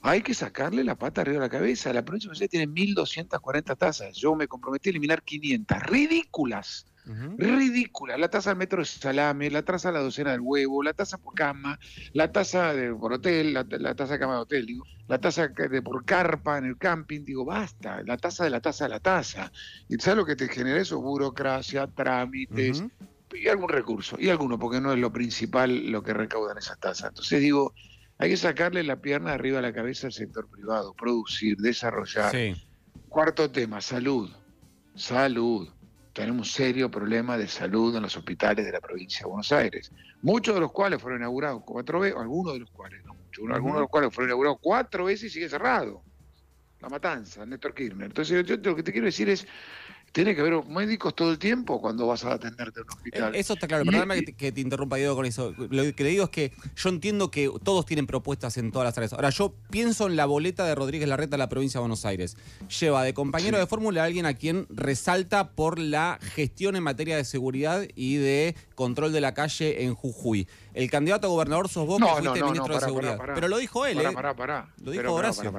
Hay 0.00 0.22
que 0.22 0.34
sacarle 0.34 0.84
la 0.84 0.94
pata 0.94 1.22
arriba 1.22 1.38
de 1.38 1.46
la 1.46 1.50
cabeza. 1.50 1.92
La 1.92 2.04
provincia 2.04 2.30
de 2.32 2.48
tiene 2.48 2.68
1.240 2.68 3.76
tasas. 3.76 4.16
Yo 4.16 4.34
me 4.34 4.46
comprometí 4.46 4.88
a 4.88 4.90
eliminar 4.90 5.22
500. 5.22 5.82
Ridículas 5.82 6.86
ridícula. 7.36 8.16
La 8.16 8.28
tasa 8.28 8.50
del 8.50 8.58
metro 8.58 8.80
de 8.80 8.84
salame, 8.84 9.50
la 9.50 9.62
tasa 9.62 9.88
de 9.88 9.94
la 9.94 10.00
docena 10.00 10.32
del 10.32 10.40
huevo, 10.40 10.82
la 10.82 10.92
tasa 10.92 11.18
por 11.18 11.34
cama, 11.34 11.78
la 12.12 12.30
tasa 12.32 12.74
de, 12.74 12.94
por 12.94 13.12
hotel, 13.12 13.54
la, 13.54 13.64
tasa 13.94 14.14
de 14.14 14.18
cama 14.18 14.34
de 14.34 14.40
hotel, 14.40 14.66
digo, 14.66 14.84
la 15.06 15.18
tasa 15.18 15.48
de 15.48 15.82
por 15.82 16.04
carpa 16.04 16.58
en 16.58 16.66
el 16.66 16.76
camping, 16.76 17.24
digo, 17.24 17.44
basta, 17.44 18.02
la 18.04 18.16
tasa 18.16 18.44
de 18.44 18.50
la 18.50 18.60
tasa 18.60 18.84
de 18.84 18.90
la 18.90 19.00
tasa. 19.00 19.52
¿Y 19.88 19.96
sabes 19.96 20.18
lo 20.18 20.26
que 20.26 20.36
te 20.36 20.48
genera 20.48 20.80
eso? 20.80 21.00
Burocracia, 21.00 21.86
trámites. 21.86 22.84
Y 23.34 23.48
algún 23.48 23.68
recurso, 23.68 24.16
y 24.18 24.30
alguno, 24.30 24.58
porque 24.58 24.80
no 24.80 24.92
es 24.92 24.98
lo 24.98 25.12
principal 25.12 25.90
lo 25.90 26.02
que 26.02 26.14
recaudan 26.14 26.56
esas 26.56 26.80
tasas. 26.80 27.10
Entonces 27.10 27.40
digo, 27.40 27.74
hay 28.16 28.30
que 28.30 28.36
sacarle 28.38 28.82
la 28.82 28.96
pierna 28.96 29.34
arriba 29.34 29.58
a 29.58 29.62
la 29.62 29.72
cabeza 29.72 30.06
al 30.06 30.12
sector 30.12 30.48
privado, 30.48 30.94
producir, 30.94 31.58
desarrollar. 31.58 32.32
Cuarto 33.08 33.50
tema, 33.50 33.80
salud. 33.80 34.30
Salud 34.94 35.68
tenemos 36.12 36.48
un 36.48 36.52
serio 36.52 36.90
problema 36.90 37.36
de 37.36 37.48
salud 37.48 37.94
en 37.96 38.02
los 38.02 38.16
hospitales 38.16 38.64
de 38.64 38.72
la 38.72 38.80
provincia 38.80 39.20
de 39.20 39.26
Buenos 39.28 39.52
Aires, 39.52 39.92
muchos 40.22 40.54
de 40.54 40.60
los 40.60 40.72
cuales 40.72 41.00
fueron 41.00 41.20
inaugurados 41.20 41.62
cuatro 41.64 42.00
veces, 42.00 42.18
algunos 42.18 42.54
de 42.54 42.60
los 42.60 42.70
cuales, 42.70 43.04
no 43.04 43.14
muchos, 43.14 43.44
algunos 43.50 43.76
de 43.76 43.80
los 43.82 43.90
cuales 43.90 44.14
fueron 44.14 44.30
inaugurados 44.30 44.58
cuatro 44.60 45.04
veces 45.04 45.24
y 45.24 45.30
sigue 45.30 45.48
cerrado. 45.48 46.02
La 46.80 46.88
matanza, 46.88 47.44
Néstor 47.44 47.74
Kirchner. 47.74 48.06
Entonces, 48.06 48.46
yo 48.46 48.56
lo 48.56 48.76
que 48.76 48.82
te 48.84 48.92
quiero 48.92 49.06
decir 49.06 49.28
es, 49.28 49.46
tiene 50.12 50.34
que 50.34 50.40
haber 50.40 50.64
médicos 50.66 51.14
todo 51.14 51.30
el 51.30 51.38
tiempo 51.38 51.80
cuando 51.80 52.06
vas 52.06 52.24
a 52.24 52.34
atenderte 52.34 52.80
en 52.80 52.86
un 52.86 52.92
hospital. 52.92 53.34
Eso 53.34 53.54
está 53.54 53.66
claro, 53.66 53.84
perdóname 53.84 54.24
que, 54.24 54.52
te 54.52 54.60
interrumpa 54.60 54.96
Diego 54.96 55.14
con 55.14 55.26
eso. 55.26 55.54
Lo 55.56 55.94
que 55.94 56.04
le 56.04 56.10
digo 56.10 56.24
es 56.24 56.30
que 56.30 56.52
yo 56.76 56.88
entiendo 56.88 57.30
que 57.30 57.50
todos 57.62 57.86
tienen 57.86 58.06
propuestas 58.06 58.56
en 58.56 58.72
todas 58.72 58.86
las 58.86 58.96
áreas. 58.96 59.12
Ahora, 59.12 59.30
yo 59.30 59.54
pienso 59.70 60.06
en 60.06 60.16
la 60.16 60.26
boleta 60.26 60.64
de 60.64 60.74
Rodríguez 60.74 61.08
Larreta 61.08 61.36
a 61.36 61.38
la 61.38 61.48
provincia 61.48 61.78
de 61.78 61.82
Buenos 61.82 62.04
Aires. 62.04 62.36
Lleva 62.80 63.02
de 63.02 63.14
compañero 63.14 63.58
de 63.58 63.66
fórmula 63.66 64.02
a 64.02 64.04
alguien 64.06 64.26
a 64.26 64.34
quien 64.34 64.66
resalta 64.70 65.50
por 65.50 65.78
la 65.78 66.18
gestión 66.20 66.76
en 66.76 66.82
materia 66.82 67.16
de 67.16 67.24
seguridad 67.24 67.82
y 67.94 68.16
de 68.16 68.56
control 68.74 69.12
de 69.12 69.20
la 69.20 69.34
calle 69.34 69.84
en 69.84 69.94
Jujuy. 69.94 70.48
El 70.74 70.90
candidato 70.90 71.26
a 71.26 71.30
gobernador 71.30 71.68
sos 71.68 71.86
vos 71.86 71.98
que 71.98 72.22
fuiste 72.22 72.44
ministro 72.44 72.74
de 72.74 72.80
Seguridad. 72.80 73.18
Pero 73.34 73.48
lo 73.48 73.58
dijo 73.58 73.84
él, 73.84 74.00
¿eh? 74.00 74.12
Pará, 74.12 74.36
pará. 74.36 74.68
Lo 74.80 74.92
dijo 74.92 75.12
Horacio. 75.12 75.52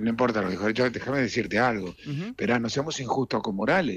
No 0.00 0.08
importa, 0.08 0.42
lo 0.42 0.48
dijo. 0.48 0.66
déjame 0.66 1.18
decirte 1.18 1.58
algo. 1.58 1.94
Pero 2.36 2.58
no 2.60 2.68
seamos 2.68 3.00
injustos 3.00 3.42
con 3.42 3.56
Morales. 3.56 3.89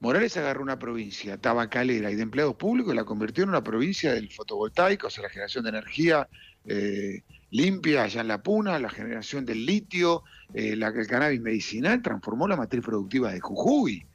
Morales 0.00 0.36
agarró 0.36 0.62
una 0.62 0.78
provincia 0.78 1.38
tabacalera 1.38 2.10
y 2.10 2.14
de 2.14 2.22
empleados 2.22 2.54
públicos 2.54 2.92
y 2.92 2.96
la 2.96 3.04
convirtió 3.04 3.42
en 3.42 3.50
una 3.50 3.64
provincia 3.64 4.12
del 4.12 4.30
fotovoltaico, 4.30 5.08
o 5.08 5.10
sea, 5.10 5.24
la 5.24 5.30
generación 5.30 5.64
de 5.64 5.70
energía 5.70 6.28
eh, 6.66 7.22
limpia 7.50 8.04
allá 8.04 8.20
en 8.20 8.28
La 8.28 8.42
Puna, 8.42 8.78
la 8.78 8.90
generación 8.90 9.44
del 9.44 9.66
litio, 9.66 10.22
eh, 10.54 10.76
la, 10.76 10.88
el 10.88 11.06
cannabis 11.06 11.40
medicinal, 11.40 12.00
transformó 12.02 12.46
la 12.46 12.56
matriz 12.56 12.82
productiva 12.84 13.32
de 13.32 13.40
Jujuy. 13.40 14.06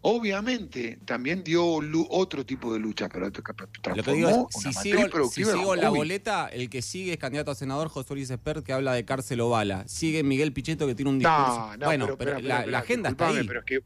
Obviamente 0.00 0.98
también 1.04 1.42
dio 1.42 1.64
otro 2.08 2.46
tipo 2.46 2.72
de 2.72 2.78
lucha, 2.78 3.08
pero 3.08 3.30
transformó 3.32 3.96
Lo 3.96 4.02
que 4.02 4.12
digo 4.12 4.48
si 4.50 4.72
sigo, 4.72 5.28
si 5.28 5.44
sigo 5.44 5.74
la 5.74 5.90
boleta, 5.90 6.48
el 6.48 6.70
que 6.70 6.82
sigue 6.82 7.12
es 7.12 7.18
candidato 7.18 7.50
a 7.50 7.54
senador 7.56 7.88
José 7.88 8.14
Luis 8.14 8.30
Espert, 8.30 8.64
que 8.64 8.72
habla 8.72 8.92
de 8.92 9.04
cárcel 9.04 9.40
o 9.40 9.50
bala. 9.50 9.86
Sigue 9.88 10.22
Miguel 10.22 10.52
Pichetto, 10.52 10.86
que 10.86 10.94
tiene 10.94 11.10
un 11.10 11.18
discurso. 11.18 11.76
No, 11.78 11.86
bueno, 11.86 12.16
pero, 12.16 12.38
la, 12.40 12.78
agenda 12.78 13.10
está 13.10 13.28
ahí. 13.28 13.44
Pero 13.44 13.60
es 13.60 13.66
que 13.66 13.80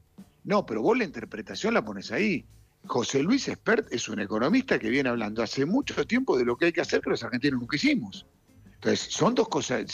no, 0.44 0.66
pero 0.66 0.82
vos 0.82 0.96
la 0.98 1.04
interpretación 1.04 1.74
la 1.74 1.84
pones 1.84 2.10
ahí. 2.12 2.44
José 2.86 3.22
Luis 3.22 3.46
Espert 3.48 3.92
es 3.92 4.08
un 4.08 4.20
economista 4.20 4.78
que 4.78 4.90
viene 4.90 5.08
hablando 5.08 5.42
hace 5.42 5.64
mucho 5.64 6.04
tiempo 6.06 6.36
de 6.36 6.44
lo 6.44 6.56
que 6.56 6.66
hay 6.66 6.72
que 6.72 6.80
hacer 6.80 7.00
que 7.00 7.10
los 7.10 7.22
argentinos 7.22 7.60
nunca 7.60 7.76
hicimos. 7.76 8.26
Entonces, 8.74 9.00
son 9.12 9.36
dos 9.36 9.48
cosas. 9.48 9.84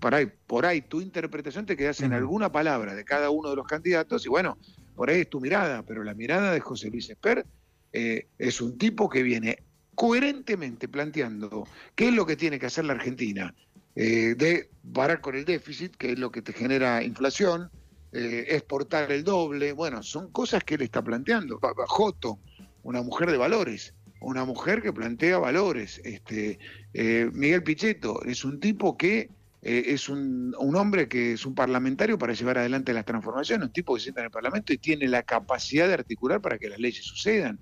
Por 0.00 0.14
ahí, 0.14 0.26
por 0.46 0.64
ahí 0.64 0.80
tu 0.80 1.02
interpretación 1.02 1.66
te 1.66 1.76
quedas 1.76 2.00
en 2.00 2.14
alguna 2.14 2.50
palabra 2.50 2.94
de 2.94 3.04
cada 3.04 3.28
uno 3.28 3.50
de 3.50 3.56
los 3.56 3.66
candidatos 3.66 4.24
y 4.24 4.30
bueno, 4.30 4.56
por 4.94 5.10
ahí 5.10 5.20
es 5.20 5.30
tu 5.30 5.40
mirada, 5.40 5.82
pero 5.82 6.02
la 6.02 6.14
mirada 6.14 6.52
de 6.52 6.60
José 6.60 6.90
Luis 6.90 7.10
Espert 7.10 7.46
eh, 7.92 8.26
es 8.38 8.62
un 8.62 8.78
tipo 8.78 9.10
que 9.10 9.22
viene 9.22 9.58
coherentemente 9.94 10.88
planteando 10.88 11.68
qué 11.94 12.08
es 12.08 12.14
lo 12.14 12.24
que 12.24 12.36
tiene 12.36 12.58
que 12.58 12.66
hacer 12.66 12.86
la 12.86 12.94
Argentina 12.94 13.54
eh, 13.94 14.34
de 14.36 14.70
parar 14.94 15.20
con 15.20 15.34
el 15.36 15.44
déficit, 15.44 15.94
que 15.96 16.12
es 16.12 16.18
lo 16.18 16.30
que 16.30 16.40
te 16.40 16.54
genera 16.54 17.02
inflación, 17.02 17.70
eh, 18.16 18.46
exportar 18.56 19.12
el 19.12 19.24
doble, 19.24 19.72
bueno, 19.72 20.02
son 20.02 20.30
cosas 20.30 20.64
que 20.64 20.76
él 20.76 20.82
está 20.82 21.02
planteando. 21.02 21.60
Joto, 21.86 22.38
una 22.82 23.02
mujer 23.02 23.30
de 23.30 23.36
valores, 23.36 23.92
una 24.22 24.46
mujer 24.46 24.80
que 24.80 24.90
plantea 24.90 25.36
valores. 25.36 26.00
Este, 26.02 26.58
eh, 26.94 27.28
Miguel 27.34 27.62
Pichetto 27.62 28.22
es 28.24 28.42
un 28.46 28.58
tipo 28.58 28.96
que 28.96 29.28
eh, 29.60 29.84
es 29.88 30.08
un, 30.08 30.54
hombre 30.58 31.08
que 31.08 31.34
es 31.34 31.44
un 31.44 31.54
parlamentario 31.54 32.18
para 32.18 32.32
llevar 32.32 32.56
adelante 32.56 32.94
las 32.94 33.04
transformaciones, 33.04 33.66
un 33.66 33.72
tipo 33.74 33.94
que 33.94 34.00
sienta 34.00 34.22
en 34.22 34.26
el 34.26 34.30
Parlamento 34.30 34.72
y 34.72 34.78
tiene 34.78 35.08
la 35.08 35.22
capacidad 35.22 35.86
de 35.86 35.92
articular 35.94 36.40
para 36.40 36.56
que 36.58 36.70
las 36.70 36.78
leyes 36.78 37.04
sucedan. 37.04 37.58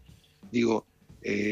Digo, 0.52 0.86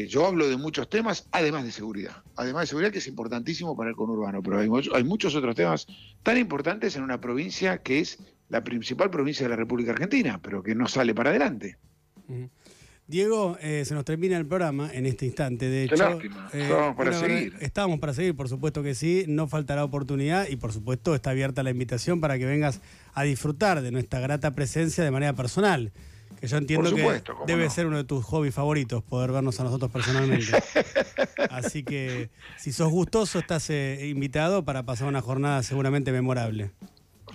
yo 0.07 0.25
hablo 0.25 0.47
de 0.47 0.55
muchos 0.55 0.87
temas, 0.87 1.27
además 1.31 1.65
de 1.65 1.73
seguridad. 1.73 2.23
Además 2.37 2.61
de 2.61 2.67
seguridad, 2.67 2.91
que 2.91 2.99
es 2.99 3.07
importantísimo 3.07 3.75
para 3.75 3.89
el 3.89 3.97
conurbano, 3.97 4.41
pero 4.41 4.59
hay, 4.59 4.69
hay 4.93 5.03
muchos 5.03 5.35
otros 5.35 5.55
temas 5.55 5.87
tan 6.21 6.37
importantes 6.37 6.95
en 6.95 7.03
una 7.03 7.19
provincia 7.19 7.79
que 7.79 7.99
es 7.99 8.19
la 8.49 8.63
principal 8.63 9.09
provincia 9.09 9.45
de 9.45 9.49
la 9.49 9.55
República 9.55 9.91
Argentina, 9.91 10.39
pero 10.41 10.61
que 10.61 10.75
no 10.75 10.87
sale 10.87 11.13
para 11.13 11.29
adelante. 11.31 11.77
Diego, 13.05 13.57
eh, 13.61 13.83
se 13.85 13.93
nos 13.95 14.05
termina 14.05 14.37
el 14.37 14.45
programa 14.45 14.89
en 14.93 15.05
este 15.05 15.25
instante. 15.25 15.69
De 15.69 15.83
hecho, 15.83 15.95
lástima. 15.97 16.49
Eh, 16.53 16.61
estábamos 16.61 16.95
para 16.95 17.13
seguir. 17.13 17.55
Estábamos 17.59 17.99
para 17.99 18.13
seguir, 18.13 18.35
por 18.35 18.47
supuesto 18.47 18.81
que 18.81 18.95
sí. 18.95 19.25
No 19.27 19.47
faltará 19.47 19.83
oportunidad 19.83 20.47
y, 20.47 20.55
por 20.55 20.71
supuesto, 20.71 21.13
está 21.13 21.31
abierta 21.31 21.63
la 21.63 21.71
invitación 21.71 22.21
para 22.21 22.37
que 22.37 22.45
vengas 22.45 22.81
a 23.13 23.23
disfrutar 23.23 23.81
de 23.81 23.91
nuestra 23.91 24.19
grata 24.21 24.51
presencia 24.51 25.03
de 25.03 25.11
manera 25.11 25.33
personal. 25.33 25.91
Que 26.39 26.47
yo 26.47 26.57
entiendo 26.57 26.95
que 26.95 27.21
debe 27.45 27.69
ser 27.69 27.87
uno 27.87 27.97
de 27.97 28.03
tus 28.05 28.23
hobbies 28.25 28.53
favoritos, 28.53 29.03
poder 29.03 29.31
vernos 29.31 29.59
a 29.59 29.63
nosotros 29.65 29.91
personalmente. 29.91 30.51
Así 31.49 31.83
que, 31.83 32.29
si 32.57 32.71
sos 32.71 32.89
gustoso, 32.89 33.39
estás 33.39 33.69
eh, 33.69 34.07
invitado 34.07 34.63
para 34.63 34.83
pasar 34.83 35.07
una 35.07 35.21
jornada 35.21 35.61
seguramente 35.61 36.11
memorable. 36.11 36.71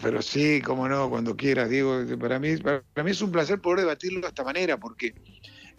Pero 0.02 0.22
sí, 0.22 0.60
cómo 0.62 0.88
no, 0.88 1.08
cuando 1.10 1.36
quieras, 1.36 1.68
Diego. 1.70 2.04
Para 2.18 2.38
mí, 2.38 2.56
para 2.56 2.82
mí 3.04 3.10
es 3.10 3.20
un 3.22 3.32
placer 3.32 3.60
poder 3.60 3.80
debatirlo 3.80 4.20
de 4.20 4.28
esta 4.28 4.44
manera, 4.44 4.78
porque 4.78 5.14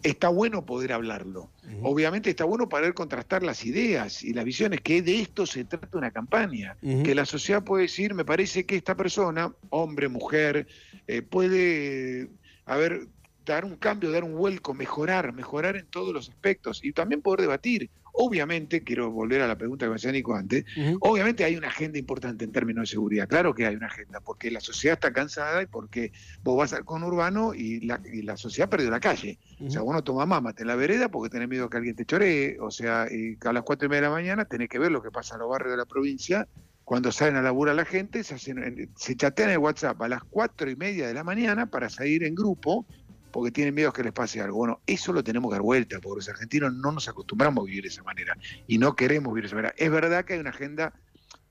está 0.02 0.28
bueno 0.28 0.64
poder 0.64 0.92
hablarlo. 0.92 1.50
Obviamente 1.82 2.30
está 2.30 2.44
bueno 2.44 2.68
poder 2.68 2.94
contrastar 2.94 3.42
las 3.42 3.64
ideas 3.64 4.22
y 4.22 4.32
las 4.32 4.44
visiones, 4.44 4.80
que 4.80 5.02
de 5.02 5.20
esto 5.20 5.46
se 5.46 5.64
trata 5.64 5.98
una 5.98 6.10
campaña, 6.10 6.76
que 6.80 7.14
la 7.14 7.24
sociedad 7.24 7.62
puede 7.62 7.84
decir, 7.84 8.14
me 8.14 8.24
parece 8.24 8.64
que 8.64 8.76
esta 8.76 8.96
persona, 8.96 9.52
hombre, 9.70 10.08
mujer, 10.08 10.66
eh, 11.06 11.22
puede 11.22 12.28
haber 12.64 13.08
dar 13.44 13.64
un 13.64 13.76
cambio, 13.76 14.10
dar 14.10 14.24
un 14.24 14.34
vuelco, 14.34 14.74
mejorar, 14.74 15.32
mejorar 15.32 15.76
en 15.76 15.86
todos 15.86 16.14
los 16.14 16.28
aspectos 16.28 16.84
y 16.84 16.92
también 16.92 17.22
poder 17.22 17.40
debatir. 17.40 17.90
Obviamente, 18.22 18.84
quiero 18.84 19.10
volver 19.10 19.40
a 19.40 19.48
la 19.48 19.56
pregunta 19.56 19.86
que 19.86 19.90
me 19.90 19.96
hacía 19.96 20.12
Nico 20.12 20.34
antes, 20.34 20.66
obviamente 21.00 21.42
hay 21.42 21.56
una 21.56 21.68
agenda 21.68 21.98
importante 21.98 22.44
en 22.44 22.52
términos 22.52 22.82
de 22.82 22.86
seguridad, 22.88 23.26
claro 23.26 23.54
que 23.54 23.64
hay 23.64 23.74
una 23.74 23.86
agenda, 23.86 24.20
porque 24.20 24.50
la 24.50 24.60
sociedad 24.60 24.94
está 24.94 25.10
cansada 25.10 25.62
y 25.62 25.66
porque 25.66 26.12
vos 26.42 26.58
vas 26.58 26.74
al 26.74 26.84
conurbano 26.84 27.54
y 27.54 27.80
la, 27.80 27.98
y 28.12 28.20
la 28.20 28.36
sociedad 28.36 28.68
perdió 28.68 28.90
la 28.90 29.00
calle. 29.00 29.38
O 29.64 29.70
sea, 29.70 29.80
vos 29.80 29.94
no 29.94 30.04
tomás 30.04 30.28
mámate 30.28 30.64
en 30.64 30.68
la 30.68 30.76
vereda 30.76 31.08
porque 31.08 31.30
tenés 31.30 31.48
miedo 31.48 31.70
que 31.70 31.78
alguien 31.78 31.96
te 31.96 32.04
choree, 32.04 32.58
o 32.60 32.70
sea, 32.70 33.06
y 33.10 33.38
a 33.42 33.52
las 33.54 33.62
cuatro 33.62 33.86
y 33.86 33.88
media 33.88 34.02
de 34.02 34.08
la 34.08 34.14
mañana 34.14 34.44
tenés 34.44 34.68
que 34.68 34.78
ver 34.78 34.92
lo 34.92 35.02
que 35.02 35.10
pasa 35.10 35.36
en 35.36 35.40
los 35.40 35.48
barrios 35.48 35.70
de 35.70 35.78
la 35.78 35.86
provincia 35.86 36.46
cuando 36.90 37.12
salen 37.12 37.36
a 37.36 37.42
laburar 37.42 37.76
la 37.76 37.84
gente, 37.84 38.24
se, 38.24 38.34
hacen, 38.34 38.90
se 38.96 39.14
chatean 39.14 39.50
en 39.50 39.58
WhatsApp 39.58 40.02
a 40.02 40.08
las 40.08 40.24
cuatro 40.24 40.68
y 40.68 40.74
media 40.74 41.06
de 41.06 41.14
la 41.14 41.22
mañana 41.22 41.70
para 41.70 41.88
salir 41.88 42.24
en 42.24 42.34
grupo 42.34 42.84
porque 43.30 43.50
tienen 43.50 43.74
miedo 43.74 43.92
que 43.92 44.02
les 44.02 44.12
pase 44.12 44.40
algo. 44.40 44.58
Bueno, 44.58 44.80
eso 44.86 45.12
lo 45.12 45.22
tenemos 45.22 45.50
que 45.50 45.54
dar 45.54 45.62
vuelta, 45.62 45.98
porque 46.00 46.18
los 46.18 46.28
argentinos 46.28 46.72
no 46.74 46.92
nos 46.92 47.08
acostumbramos 47.08 47.62
a 47.62 47.66
vivir 47.66 47.82
de 47.82 47.88
esa 47.88 48.02
manera 48.02 48.36
y 48.66 48.78
no 48.78 48.94
queremos 48.96 49.32
vivir 49.32 49.44
de 49.44 49.46
esa 49.48 49.56
manera. 49.56 49.74
Es 49.76 49.90
verdad 49.90 50.24
que 50.24 50.34
hay 50.34 50.40
una 50.40 50.50
agenda, 50.50 50.92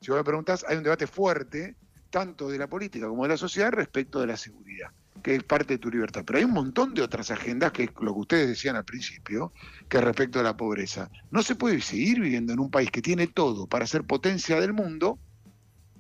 si 0.02 0.12
vos 0.12 0.20
me 0.20 0.24
preguntás, 0.24 0.66
hay 0.68 0.78
un 0.78 0.84
debate 0.84 1.08
fuerte, 1.08 1.76
tanto 2.10 2.50
de 2.50 2.58
la 2.58 2.68
política 2.68 3.08
como 3.08 3.24
de 3.24 3.30
la 3.30 3.38
sociedad, 3.38 3.72
respecto 3.72 4.20
de 4.20 4.28
la 4.28 4.38
seguridad, 4.38 4.90
que 5.22 5.36
es 5.36 5.44
parte 5.44 5.76
de 5.76 5.78
tu 5.78 5.90
libertad. 5.90 6.24
Pero 6.26 6.40
hay 6.40 6.46
un 6.46 6.54
montón 6.54 6.94
de 6.94 7.02
otras 7.02 7.32
agendas, 7.32 7.72
que 7.72 7.84
es 7.84 7.90
lo 8.02 8.14
que 8.14 8.20
ustedes 8.20 8.48
decían 8.48 8.76
al 8.76 8.86
principio, 8.86 9.54
que 9.88 10.02
respecto 10.02 10.40
a 10.40 10.44
la 10.44 10.58
pobreza. 10.58 11.10
No 11.32 11.44
se 11.44 11.56
puede 11.56 11.82
seguir 11.82 12.20
viviendo 12.20 12.54
en 12.54 12.60
un 12.60 12.72
país 12.72 12.92
que 12.92 13.02
tiene 13.02 13.28
todo 13.28 13.68
para 13.68 13.86
ser 13.86 14.04
potencia 14.04 14.60
del 14.60 14.74
mundo 14.74 15.20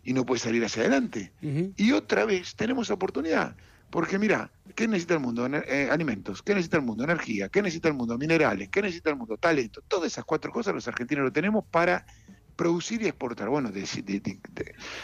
y 0.03 0.13
no 0.13 0.25
puede 0.25 0.39
salir 0.39 0.63
hacia 0.63 0.83
adelante. 0.83 1.31
Y 1.75 1.91
otra 1.91 2.25
vez 2.25 2.55
tenemos 2.55 2.89
oportunidad. 2.89 3.55
Porque 3.89 4.19
mira, 4.19 4.51
¿qué 4.75 4.87
necesita 4.87 5.15
el 5.15 5.19
mundo? 5.19 5.47
Eh, 5.47 5.89
alimentos. 5.91 6.41
¿Qué 6.43 6.53
necesita 6.53 6.77
el 6.77 6.83
mundo? 6.83 7.03
Energía. 7.03 7.49
¿Qué 7.49 7.61
necesita 7.61 7.87
el 7.87 7.95
mundo? 7.95 8.17
Minerales. 8.17 8.69
¿Qué 8.69 8.81
necesita 8.81 9.09
el 9.09 9.15
mundo? 9.15 9.37
Talento. 9.37 9.81
Todas 9.87 10.11
esas 10.11 10.25
cuatro 10.25 10.51
cosas 10.51 10.73
los 10.73 10.87
argentinos 10.87 11.23
lo 11.23 11.31
tenemos 11.31 11.65
para 11.65 12.05
producir 12.59 13.01
y 13.01 13.07
exportar. 13.07 13.47
Bueno, 13.47 13.71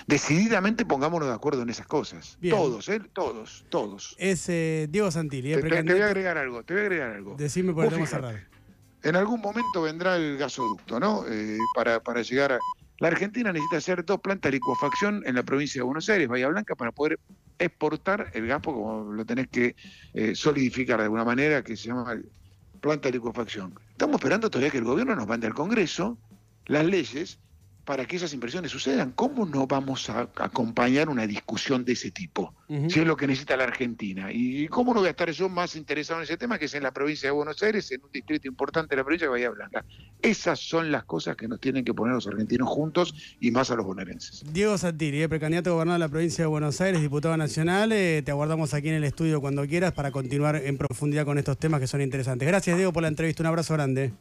decididamente 0.08 0.86
pongámonos 0.86 1.30
de 1.30 1.34
acuerdo 1.34 1.62
en 1.62 1.70
esas 1.70 1.88
cosas. 1.88 2.38
Todos, 2.50 2.90
¿eh? 2.90 3.00
Todos, 3.14 3.66
todos. 3.70 4.14
Es 4.20 4.50
eh, 4.50 4.88
Diego 4.90 5.10
Santilli. 5.10 5.54
Eh, 5.54 5.62
te, 5.62 5.70
voy 5.70 6.02
a 6.02 6.08
agregar 6.08 6.38
algo, 6.38 6.64
te 6.64 6.74
voy 6.74 6.82
a 6.84 6.86
agregar 6.86 7.12
algo. 7.12 7.36
Decime 7.38 7.74
por 7.74 7.88
qué 7.88 8.06
cerrar. 8.06 8.50
En 9.04 9.16
algún 9.16 9.40
momento 9.40 9.84
vendrá 9.84 10.18
el 10.18 10.38
gasoducto, 10.38 11.00
¿no? 11.00 11.24
para, 11.76 12.02
para 12.02 12.24
llegar 12.24 12.52
a... 12.54 12.60
La 13.00 13.10
Argentina 13.10 13.52
necesita 13.52 13.78
hacer 13.78 14.06
dos 14.06 14.22
plantas 14.22 14.52
de 14.52 14.58
licuefacción 14.58 15.22
en 15.26 15.36
la 15.36 15.44
provincia 15.44 15.80
de 15.80 15.84
Buenos 15.84 16.08
Aires, 16.10 16.30
Bahía 16.30 16.48
Blanca, 16.48 16.76
para 16.76 16.92
poder 16.94 17.20
exportar 17.60 18.32
el 18.34 18.48
gas, 18.48 18.62
porque 18.62 19.16
lo 19.16 19.26
tenés 19.26 19.48
que 19.50 19.76
eh, 20.14 20.34
solidificar 20.34 20.98
de 21.00 21.04
alguna 21.04 21.26
manera, 21.26 21.62
que 21.62 21.76
se 21.76 21.90
llama 21.90 22.16
planta 22.80 23.10
de 23.10 23.14
licuefacción. 23.14 23.74
Estamos 23.92 24.16
esperando 24.16 24.50
todavía 24.50 24.72
que 24.72 24.78
el 24.78 24.86
gobierno 24.86 25.16
nos 25.16 25.28
mande 25.28 25.48
al 25.48 25.54
Congreso 25.54 26.18
las 26.68 26.86
leyes 26.86 27.40
para 27.84 28.06
que 28.06 28.16
esas 28.16 28.34
inversiones 28.34 28.72
sucedan. 28.72 29.12
¿Cómo 29.12 29.46
no 29.46 29.68
vamos 29.68 30.10
a 30.10 30.30
acompañar 30.38 31.10
una 31.10 31.28
discusión 31.28 31.84
de 31.84 31.94
ese 31.94 32.12
tipo? 32.12 32.55
Si 32.68 33.00
es 33.00 33.06
lo 33.06 33.16
que 33.16 33.28
necesita 33.28 33.56
la 33.56 33.66
Argentina. 33.66 34.30
¿Y 34.32 34.68
cómo 34.68 34.94
no 34.94 35.02
voy 35.02 35.08
a 35.08 35.12
estar 35.12 35.30
yo 35.30 35.50
más 35.50 35.76
interesado 35.76 36.20
en 36.20 36.24
ese 36.24 36.36
tema, 36.36 36.58
que 36.58 36.66
es 36.66 36.74
en 36.74 36.82
la 36.82 36.92
provincia 36.92 37.30
de 37.30 37.32
Buenos 37.32 37.62
Aires, 37.62 37.92
en 37.92 38.04
un 38.04 38.12
distrito 38.12 38.48
importante 38.48 38.96
de 38.96 38.98
la 38.98 39.04
provincia 39.04 39.28
de 39.28 39.32
Bahía 39.32 39.50
Blanca? 39.52 39.86
Esas 40.22 40.60
son 40.60 40.92
las 40.92 41.04
cosas 41.04 41.36
que 41.36 41.48
nos 41.48 41.60
tienen 41.60 41.86
que 41.86 41.94
poner 41.94 42.16
los 42.16 42.26
argentinos 42.26 42.68
juntos 42.68 43.14
y 43.40 43.52
más 43.52 43.70
a 43.70 43.76
los 43.76 43.86
bonaerenses. 43.86 44.44
Diego 44.52 44.78
Santiri, 44.78 45.22
eh, 45.22 45.30
precandidato 45.30 45.70
a 45.70 45.74
gobernador 45.74 46.00
de 46.00 46.06
la 46.06 46.10
provincia 46.10 46.44
de 46.44 46.48
Buenos 46.48 46.82
Aires, 46.82 47.02
diputado 47.02 47.38
nacional. 47.38 47.92
Eh, 47.92 48.24
te 48.26 48.32
aguardamos 48.32 48.74
aquí 48.74 48.90
en 48.90 48.96
el 48.96 49.04
estudio 49.04 49.42
cuando 49.42 49.66
quieras 49.68 49.92
para 49.92 50.12
continuar 50.12 50.56
en 50.56 50.78
profundidad 50.78 51.26
con 51.26 51.38
estos 51.38 51.60
temas 51.60 51.80
que 51.80 51.88
son 51.88 52.02
interesantes. 52.02 52.48
Gracias, 52.48 52.76
Diego, 52.76 52.92
por 52.92 53.04
la 53.04 53.10
entrevista. 53.10 53.44
Un 53.44 53.48
abrazo 53.48 53.76
grande. 53.76 54.12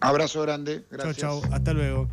Abrazo 0.00 0.42
grande. 0.42 0.84
Gracias. 0.90 1.16
Chao, 1.16 1.40
chao. 1.40 1.54
Hasta 1.54 1.72
luego. 1.72 2.10